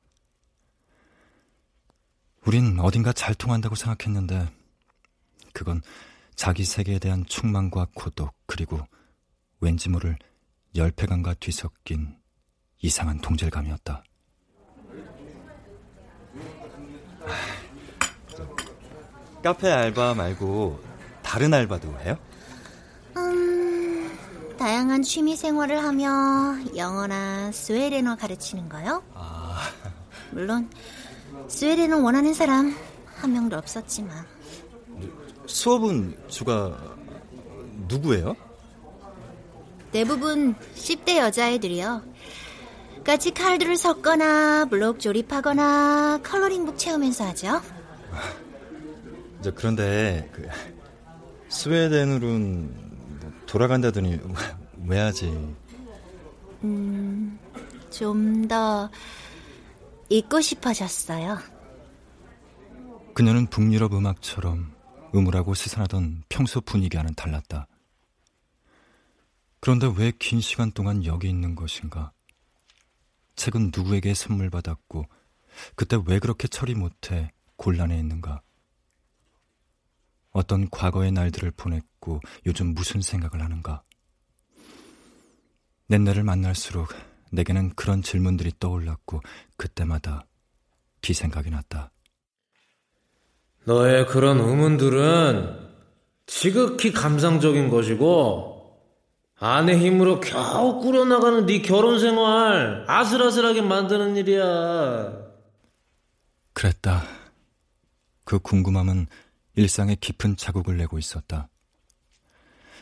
[2.45, 4.47] 우린 어딘가 잘 통한다고 생각했는데
[5.55, 5.81] 그건
[6.35, 8.87] 자기 세계에 대한 충만과 고독 그리고
[9.61, 10.17] 왠지 모를
[10.75, 12.17] 열패감과 뒤섞인
[12.83, 14.03] 이상한 동질감이었다.
[19.43, 20.81] 카페 알바 말고
[21.23, 22.19] 다른 알바도 해요?
[23.17, 24.19] 음,
[24.59, 29.03] 다양한 취미 생활을 하며 영어나 스웨덴어 가르치는 거요?
[29.15, 29.61] 아.
[30.33, 30.69] 물론
[31.49, 32.75] 스웨덴어 원하는 사람
[33.17, 34.27] 한 명도 없었지만.
[35.47, 36.77] 수업은 주가
[37.89, 38.37] 누구예요?
[39.97, 42.03] 대부분 10대 여자애들이요.
[43.03, 47.63] 같이 칼들을 섞거나 블록 조립하거나 컬러링북 채우면서 하죠.
[49.41, 50.47] 저 그런데 그
[51.49, 54.21] 스웨덴으로는 뭐 돌아간다더니
[54.85, 55.29] 왜 하지?
[56.63, 57.39] 음,
[57.89, 58.91] 좀 더
[60.11, 61.39] 있고 싶어졌어요.
[63.15, 64.75] 그녀는 북유럽 음악처럼
[65.15, 67.67] 음울하고 스산하던 평소 분위기와는 달랐다.
[69.67, 72.13] 그런데 왜 긴 시간 동안 여기 있는 것인가?
[73.35, 75.07] 책은 누구에게 선물 받았고
[75.75, 78.43] 그때 왜 그렇게 처리 못해 곤란해 했는가?
[80.31, 83.83] 어떤 과거의 날들을 보냈고 요즘 무슨 생각을 하는가?
[85.89, 86.95] 낸내를 만날수록
[87.33, 89.21] 내게는 그런 질문들이 떠올랐고
[89.57, 90.29] 그때마다
[91.01, 91.91] 뒤 생각이 났다.
[93.65, 95.59] 너의 그런 의문들은
[96.27, 98.56] 지극히 감상적인 것이고
[99.39, 105.13] 아내 힘으로 겨우 꾸려나가는 네 결혼 생활 아슬아슬하게 만드는 일이야.
[106.55, 107.03] 그랬다.
[108.25, 109.07] 그 궁금함은
[109.57, 111.49] 일상에 깊은 자국을 내고 있었다.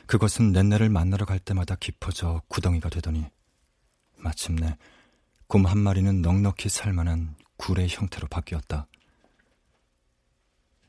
[0.07, 3.25] 그것은 넷네를 만나러 갈 때마다 깊어져 구덩이가 되더니
[4.17, 4.77] 마침내
[5.47, 8.87] 곰 한 마리는 넉넉히 살만한 굴의 형태로 바뀌었다.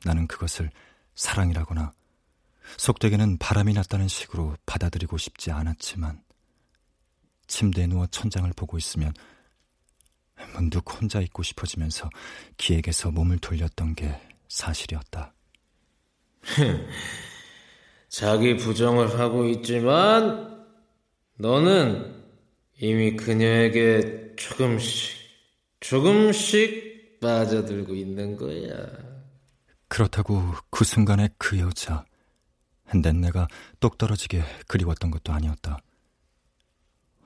[0.04, 0.70] 나는 그것을
[1.14, 1.92] 사랑이라거나
[2.76, 6.22] 속되게는 바람이 났다는 식으로 받아들이고 싶지 않았지만
[7.46, 9.12] 침대에 누워 천장을 보고 있으면
[10.54, 12.10] 문득 혼자 있고 싶어지면서
[12.56, 15.32] 기에게서 몸을 돌렸던 게 사실이었다.
[18.08, 20.66] 자기 부정을 하고 있지만
[21.38, 22.24] 너는
[22.78, 25.16] 이미 그녀에게 조금씩
[25.80, 28.86] 조금씩 빠져들고 있는 거야.
[29.88, 32.04] 그렇다고 그 순간에 그 여자
[32.94, 33.48] 넷내가
[33.80, 35.78] 똑 떨어지게 그리웠던 것도 아니었다.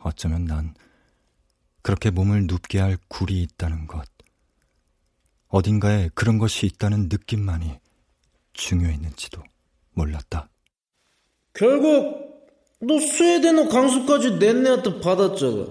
[0.01, 0.75] 어쩌면 난
[1.83, 4.09] 그렇게 몸을 눕게 할 굴이 있다는 것,
[5.49, 7.79] 어딘가에 그런 것이 있다는 느낌만이
[8.53, 9.43] 중요했는지도
[9.93, 10.49] 몰랐다.
[11.53, 12.49] 결국
[12.81, 15.67] 너 스웨덴어 강수까지 넷내한테 받았잖아.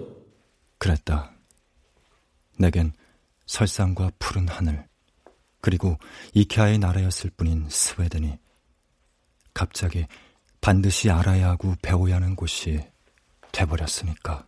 [0.78, 1.32] 그랬다.
[2.58, 2.92] 내겐
[3.46, 4.86] 설상과 푸른 하늘,
[5.60, 5.96] 그리고
[6.34, 8.38] 이케아의 나라였을 뿐인 스웨덴이
[9.54, 10.06] 갑자기
[10.60, 12.80] 반드시 알아야 하고 배워야 하는 곳이
[13.52, 14.46] 돼버렸으니까.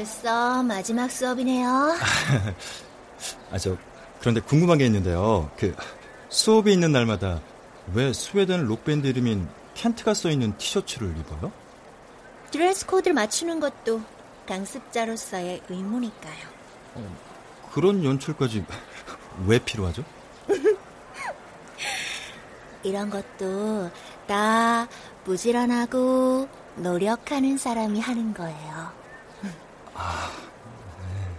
[0.00, 1.68] 벌써 마지막 수업이네요.
[3.52, 3.76] 아, 저,
[4.18, 5.50] 그런데 궁금한 게 있는데요.
[5.58, 5.76] 그,
[6.30, 7.42] 수업이 있는 날마다
[7.92, 11.52] 왜 스웨덴 록밴드 이름인 켄트가 써있는 티셔츠를 입어요?
[12.50, 14.00] 드레스 코드를 맞추는 것도
[14.46, 16.48] 강습자로서의 의무니까요.
[16.94, 17.16] 어,
[17.70, 18.64] 그런 연출까지
[19.46, 20.02] 왜 필요하죠?
[22.84, 23.90] 이런 것도
[24.26, 24.88] 다
[25.24, 28.99] 부지런하고 노력하는 사람이 하는 거예요.
[30.02, 30.30] 아,
[30.98, 31.38] 네.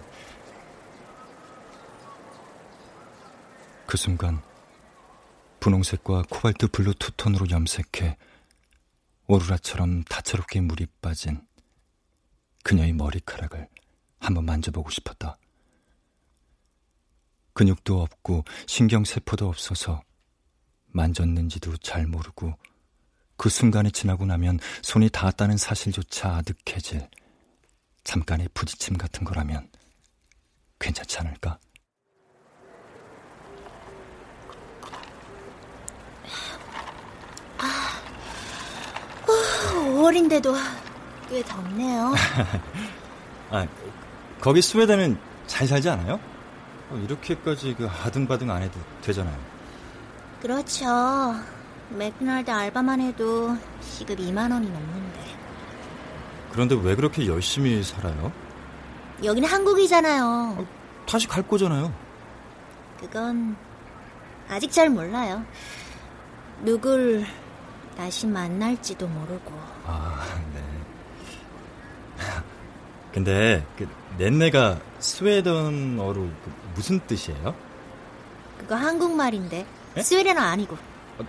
[3.88, 4.40] 그 순간
[5.58, 8.16] 분홍색과 코발트 블루 two-tone으로 염색해
[9.26, 11.44] 오로라처럼 다채롭게 물이 빠진
[12.62, 13.68] 그녀의 머리카락을
[14.20, 15.36] 한번 만져보고 싶었다.
[17.54, 20.02] 근육도 없고 신경세포도 없어서
[20.86, 22.54] 만졌는지도 잘 모르고
[23.36, 27.08] 그 순간이 지나고 나면 손이 닿았다는 사실조차 아득해질
[28.04, 29.68] 잠깐의 부딪힘 같은 거라면
[30.78, 31.58] 괜찮지 않을까?
[37.58, 38.00] 아,
[39.26, 40.54] 5월인데도
[41.28, 42.14] 꽤 덥네요.
[43.50, 43.66] 아,
[44.40, 46.18] 거기 스웨덴은 잘 살지 않아요?
[46.90, 49.38] 어, 이렇게까지 그 아등바등 안 해도 되잖아요.
[50.40, 51.34] 그렇죠.
[51.90, 55.41] 맥도날드 알바만 해도 시급 2만 원이 넘는데.
[56.52, 58.32] 그런데 왜 그렇게 열심히 살아요?
[59.24, 60.56] 여기는 한국이잖아요.
[60.58, 60.66] 어,
[61.06, 61.92] 다시 갈 거잖아요.
[63.00, 63.56] 그건
[64.48, 65.44] 아직 잘 몰라요.
[66.62, 67.24] 누굴
[67.96, 69.52] 다시 만날지도 모르고.
[69.86, 70.24] 아,
[70.54, 70.62] 네.
[73.12, 73.88] 근데 그
[74.18, 77.54] 넷네가 스웨덴어로 그 무슨 뜻이에요?
[78.58, 80.02] 그거 한국말인데 에?
[80.02, 80.76] 스웨덴어 아니고.
[81.18, 81.22] 아,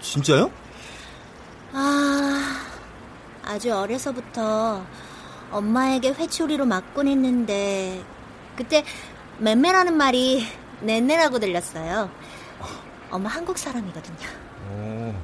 [0.00, 0.50] 진짜요?
[1.72, 2.71] 아,
[3.44, 4.84] 아주 어려서부터
[5.50, 8.02] 엄마에게 회초리로 맞곤 했는데
[8.56, 8.84] 그때
[9.38, 10.46] 맴매라는 말이
[10.80, 12.10] 넷네라고 들렸어요.
[13.10, 14.28] 엄마 한국 사람이거든요.
[14.68, 15.22] 어.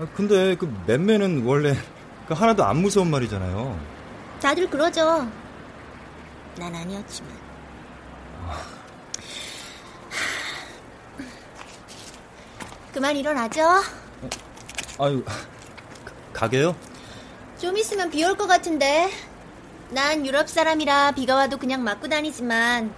[0.00, 1.74] 아, 근데 그 맴매는 원래
[2.28, 3.78] 그 하나도 안 무서운 말이잖아요.
[4.40, 5.26] 다들 그러죠.
[6.56, 7.30] 난 아니었지만.
[12.92, 13.62] 그만 일어나죠.
[15.00, 15.24] 아유,
[16.32, 16.74] 가게요?
[17.58, 19.10] 좀 있으면 비 올 것 같은데.
[19.90, 22.92] 난 유럽 사람이라 비가 와도 그냥 맞고 다니지만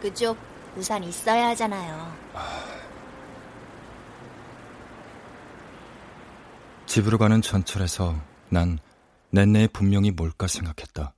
[0.00, 0.38] 그쪽
[0.76, 2.14] 우산 있어야 하잖아요.
[6.86, 8.14] 집으로 가는 전철에서
[8.48, 8.78] 난
[9.30, 11.14] 넷내의 분명히 뭘까 생각했다.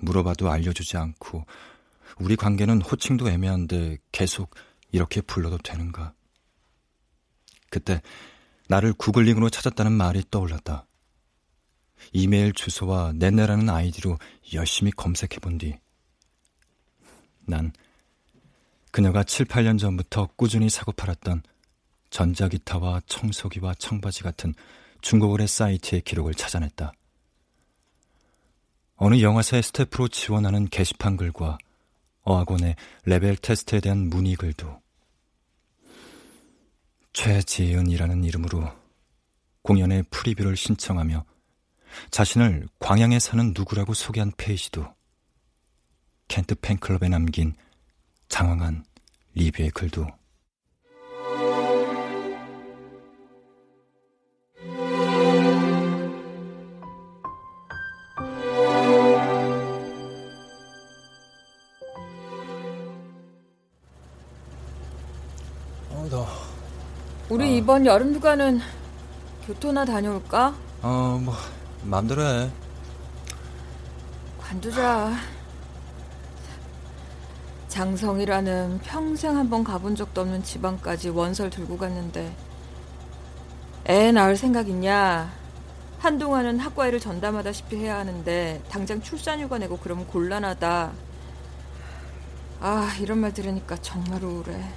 [0.00, 1.44] 물어봐도 알려주지 않고
[2.18, 4.50] 우리 관계는 호칭도 애매한데 계속
[4.90, 6.12] 이렇게 불러도 되는가?
[7.70, 8.02] 그때
[8.68, 10.86] 나를 구글링으로 찾았다는 말이 떠올랐다.
[12.12, 14.18] 이메일 주소와 넷네라는 아이디로
[14.54, 15.74] 열심히 검색해 본 뒤,
[17.46, 17.72] 난
[18.90, 21.42] 그녀가 7, 8년 전부터 꾸준히 사고 팔았던
[22.10, 24.54] 전자기타와 청소기와 청바지 같은
[25.00, 26.92] 중고거래 사이트의 기록을 찾아냈다.
[28.96, 31.58] 어느 영화사의 스태프로 지원하는 게시판 글과
[32.22, 34.80] 어학원의 레벨 테스트에 대한 문의 글도
[37.12, 38.70] 최지은이라는 이름으로
[39.62, 41.24] 공연의 preview를 신청하며
[42.10, 44.86] 자신을 광양에 사는 누구라고 소개한 페이지도
[46.28, 47.54] 켄트 팬클럽에 남긴
[48.28, 48.84] 장황한
[49.34, 50.06] 리뷰의 글도.
[67.32, 68.60] 우리 이번 여름 휴가는
[69.46, 70.54] 교토나 다녀올까?
[70.82, 71.34] 어, 뭐
[71.84, 72.50] 마음대로 해.
[74.40, 75.12] 관두자.
[77.68, 82.34] 장성이라는 평생 한 번 가본 적도 없는 지방까지 원설 들고 갔는데
[83.88, 85.32] 애 낳을 생각 있냐?
[85.98, 90.92] 한동안은 학과일을 전담하다시피 해야 하는데 당장 출산휴가 내고 그러면 곤란하다.
[92.60, 94.68] 아 이런 말 들으니까 정말 우울해.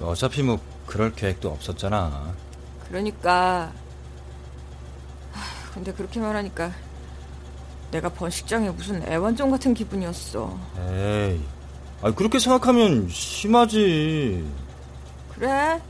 [0.00, 2.34] 어차피 뭐 그럴 계획도 없었잖아.
[2.88, 3.70] 그러니까
[5.80, 6.72] 근데 그렇게 말하니까
[7.90, 10.58] 내가 번식장에 무슨 애완종 같은 기분이었어.
[10.90, 11.40] 에이,
[12.02, 14.46] 아 그렇게 생각하면 심하지.
[15.34, 15.80] 그래,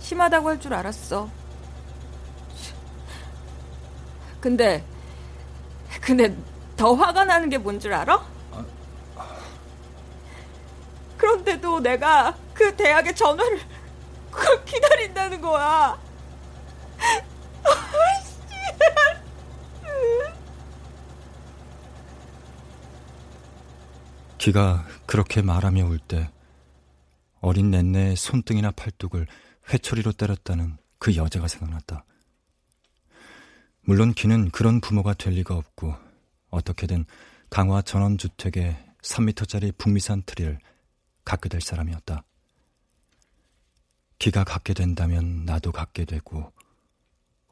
[0.00, 1.30] 심하다고 할 줄 알았어.
[4.40, 4.84] 근데,
[6.00, 6.36] 근데
[6.76, 8.20] 더 화가 나는 게 뭔 줄 알아?
[11.18, 13.60] 그런데도 내가 그 대학의 전화를
[14.32, 15.96] 그걸 기다린다는 거야.
[24.40, 26.30] 기가 그렇게 말하며 울 때
[27.42, 29.26] 어린 넷내의 손등이나 팔뚝을
[29.70, 32.06] 회초리로 때렸다는 그 여자가 생각났다.
[33.82, 35.94] 물론 기는 그런 부모가 될 리가 없고
[36.48, 37.04] 어떻게든
[37.50, 40.58] 강화 전원주택의 3미터짜리 북미산 트리를
[41.22, 42.24] 갖게 될 사람이었다.
[44.18, 46.50] 기가 갖게 된다면 나도 갖게 되고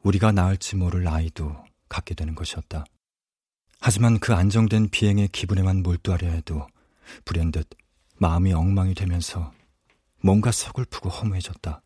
[0.01, 1.55] 우리가 낳을지 모를 아이도
[1.87, 2.83] 갖게 되는 것이었다.
[3.79, 6.67] 하지만 그 안정된 비행의 기분에만 몰두하려 해도
[7.25, 7.69] 불현듯
[8.17, 9.51] 마음이 엉망이 되면서
[10.21, 11.81] 뭔가 서글프고 허무해졌다.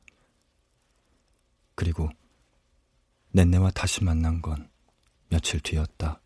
[1.75, 2.09] 그리고
[3.31, 4.69] 넷내와 다시 만난 건
[5.29, 6.19] 며칠 뒤였다.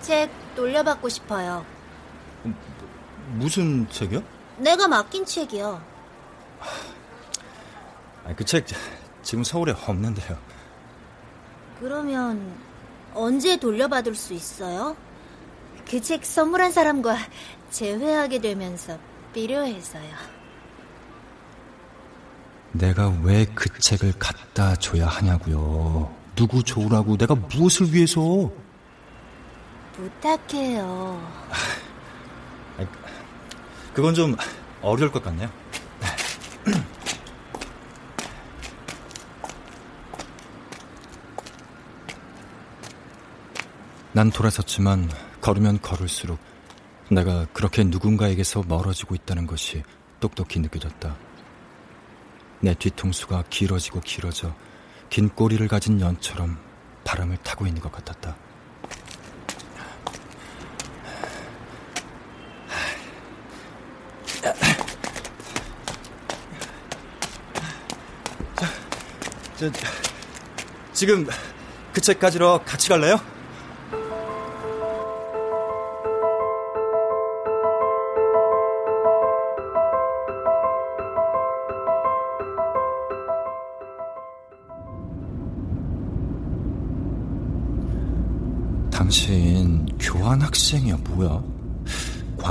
[0.00, 1.64] 책 돌려받고 싶어요.
[3.32, 4.22] 무슨 책이요?
[4.58, 5.82] 내가 맡긴 책이요.
[8.36, 8.66] 그 책
[9.22, 10.38] 지금 서울에 없는데요.
[11.80, 12.54] 그러면
[13.14, 14.96] 언제 돌려받을 수 있어요?
[15.88, 17.16] 그 책 선물한 사람과
[17.70, 18.98] 재회하게 되면서
[19.32, 20.12] 필요해서요.
[22.72, 26.12] 내가 왜 그 책을 갖다 줘야 하냐고요.
[26.34, 28.50] 누구 좋으라고 내가 무엇을 위해서?
[29.94, 31.22] 부탁해요.
[33.92, 34.34] 그건 좀
[34.82, 35.48] 어려울 것 같네요.
[44.12, 45.08] 난 돌아섰지만
[45.44, 46.38] 걸으면 걸을수록
[47.10, 49.82] 내가 그렇게 누군가에게서 멀어지고 있다는 것이
[50.18, 51.14] 똑똑히 느껴졌다.
[52.60, 54.54] 내 뒤통수가 길어지고 길어져
[55.10, 56.56] 긴 꼬리를 가진 연처럼
[57.04, 58.34] 바람을 타고 있는 것 같았다.
[69.58, 69.70] 저,
[70.94, 71.26] 지금
[71.92, 73.33] 그 책 가지러 같이 갈래요?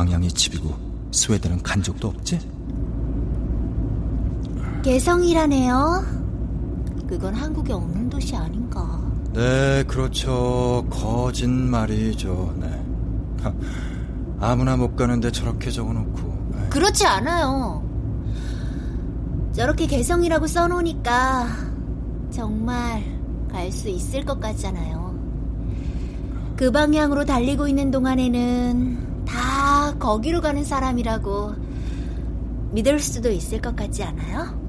[0.04, 0.70] 광양이 집이고
[1.14, 2.38] 스웨덴은 간 적도 없지?
[4.84, 6.04] 개성이라네요.
[7.08, 9.02] 그건 한국에 없는 도시 아닌가.
[9.34, 10.86] 네, 그렇죠.
[10.90, 12.54] 거짓말이죠.
[12.60, 12.86] 네.
[14.42, 16.50] 아무나 못 가는데 저렇게 적어놓고.
[16.52, 16.68] 네.
[16.70, 17.82] 그렇지 않아요.
[19.54, 21.48] 저렇게 개성이라고 써놓으니까
[22.30, 23.02] 정말
[23.50, 25.14] 갈 수 있을 것 같잖아요.
[26.58, 29.13] 그 방향으로 달리고 있는 동안에는 다
[30.04, 31.56] 거기로 가는 사람이라고
[32.74, 34.62] 믿을 수도 있을 것 같지 않아요?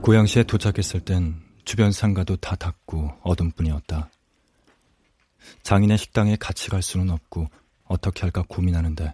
[0.00, 1.34] 고양시에 도착했을 땐
[1.66, 4.08] 주변 상가도 다 닫고 어둠뿐이었다.
[5.62, 7.48] 장인의 식당에 같이 갈 수는 없고
[7.84, 9.12] 어떻게 할까 고민하는데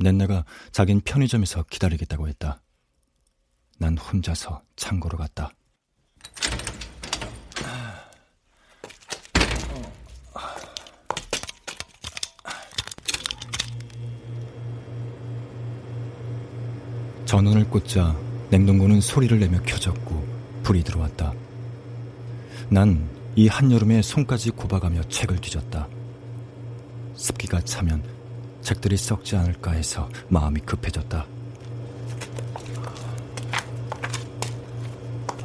[0.00, 2.60] 넷내가 자긴 편의점에서 기다리겠다고 했다.
[3.78, 5.50] 난 혼자서 창고로 갔다.
[17.24, 18.16] 전원을 꽂자
[18.50, 20.24] 냉동고는 소리를 내며 켜졌고
[20.62, 21.32] 불이 들어왔다.
[22.70, 25.86] 난 이 한여름에 손까지 굽어가며 책을 뒤졌다.
[27.16, 28.02] 습기가 차면
[28.62, 31.26] 책들이 썩지 않을까 해서 마음이 급해졌다.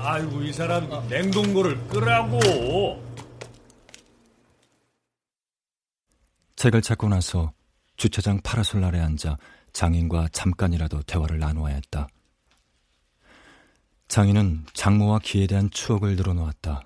[0.03, 2.39] 아이고 이 사람 냉동고를 끄라고.
[6.55, 7.53] 책을 찾고 나서
[7.97, 9.37] 주차장 파라솔 아래 앉아
[9.73, 12.07] 장인과 잠깐이라도 대화를 나누어야 했다.
[14.07, 16.81] 장인은 장모와 기에 대한 추억을 늘어놓았다.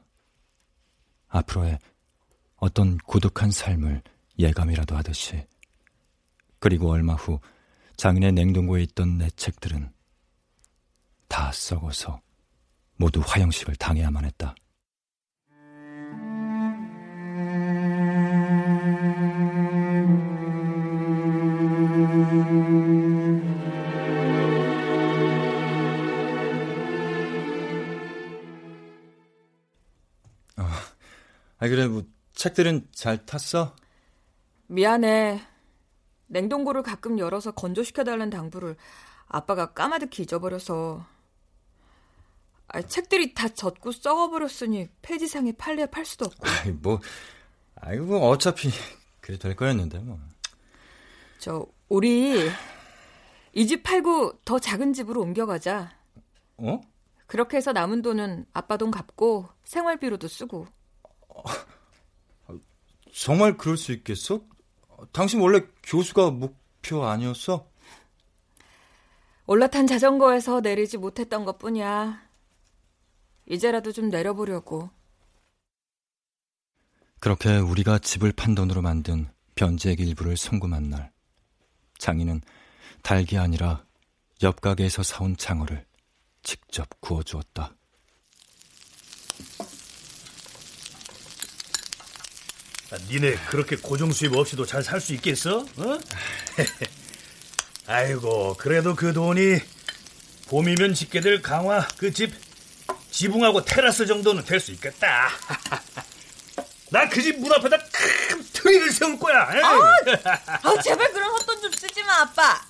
[1.29, 1.79] 앞으로의
[2.57, 4.03] 어떤 고독한 삶을
[4.37, 5.45] 예감이라도 하듯이.
[6.59, 7.39] 그리고 얼마 후
[7.97, 9.91] 장인의 냉동고에 있던 내 책들은
[11.27, 12.21] 다 썩어서
[12.97, 14.55] 모두 화형식을 당해야만 했다.
[31.65, 33.75] 아, 그래, 뭐, 책들은 잘 탔어?
[34.67, 35.41] 미안해.
[36.27, 38.75] 냉동고를 가끔 열어서 건조시켜달라는 당부를
[39.27, 41.05] 아빠가 까마득히 잊어버려서.
[42.67, 46.47] 아, 책들이 다 젖고 썩어버렸으니 폐지상에 팔려야 팔 수도 없고.
[46.47, 46.99] 아이, 뭐,
[47.75, 48.69] 아이, 뭐, 어차피,
[49.21, 50.19] 그래 될 거였는데, 뭐.
[51.39, 52.49] 저, 우리,
[53.53, 55.91] 이 집 팔고 더 작은 집으로 옮겨가자.
[56.57, 56.81] 어?
[57.27, 60.67] 그렇게 해서 남은 돈은 아빠 돈 갚고 생활비로도 쓰고.
[63.13, 64.41] 정말 그럴 수 있겠어?
[65.13, 67.65] 당신 원래 교수가 목표 아니었어?
[69.47, 72.24] 올라탄 자전거에서 내리지 못했던 것 뿐이야.
[73.47, 74.89] 이제라도 좀 내려보려고.
[77.19, 81.11] 그렇게 우리가 집을 판 돈으로 만든 변제액 일부를 송금한 날,
[81.97, 82.41] 장인은
[83.01, 83.85] 닭이 아니라
[84.43, 85.85] 옆 가게에서 사온 장어를
[86.43, 87.75] 직접 구워주었다.
[92.91, 95.59] 아, 니네 그렇게 고정 수입 없이도 잘 살 수 있겠어?
[95.59, 95.99] 어?
[97.87, 99.59] 아이고 그래도 그 돈이
[100.47, 102.44] 봄이면 짓게 될 강화 그 집
[103.19, 105.29] 지붕하고 테라스 정도는 될 수 있겠다.
[106.91, 109.43] 나 그 집 문 앞에다 큰 트리를 세울 거야.
[109.43, 109.49] 아,
[110.63, 112.61] 아, 제발 그런 헛돈 좀 쓰지 마, 아빠.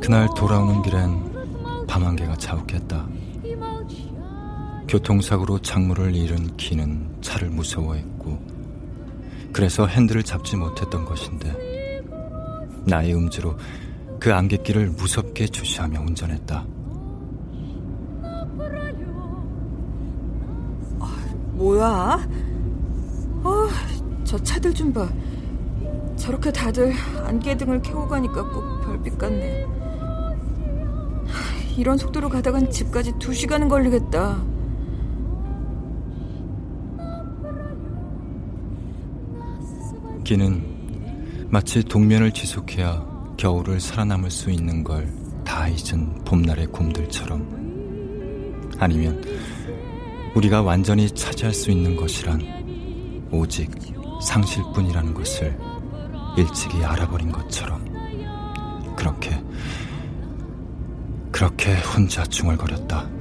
[0.00, 3.06] 그날 돌아오는 길엔 밤 안개가 자욱했다.
[4.88, 8.38] 교통사고로 작물을 잃은 기는 차를 무서워했고
[9.52, 12.02] 그래서 핸들을 잡지 못했던 것인데
[12.84, 13.56] 나의 음주로
[14.18, 16.66] 그 안갯길을 무섭게 주시하며 운전했다.
[21.52, 22.28] 뭐야?
[23.44, 23.68] 아,
[24.24, 25.08] 저 차들 좀 봐.
[26.16, 26.92] 저렇게 다들
[27.26, 29.66] 안개등을 켜고 가니까 꼭 별빛 같네.
[31.76, 34.57] 이런 속도로 가다간 집까지 두 시간은 걸리겠다.
[40.28, 40.62] 기는
[41.48, 45.18] 마치 동면을 지속해야 겨울을 살아남을 수 있는 걸
[45.48, 49.24] 다 잊은 봄날의 곰들처럼 아니면
[50.34, 53.70] 우리가 완전히 차지할 수 있는 것이란 오직
[54.22, 55.58] 상실뿐이라는 것을
[56.36, 57.82] 일찍이 알아버린 것처럼
[58.94, 59.42] 그렇게
[61.32, 63.17] 그렇게 혼자 중얼거렸다.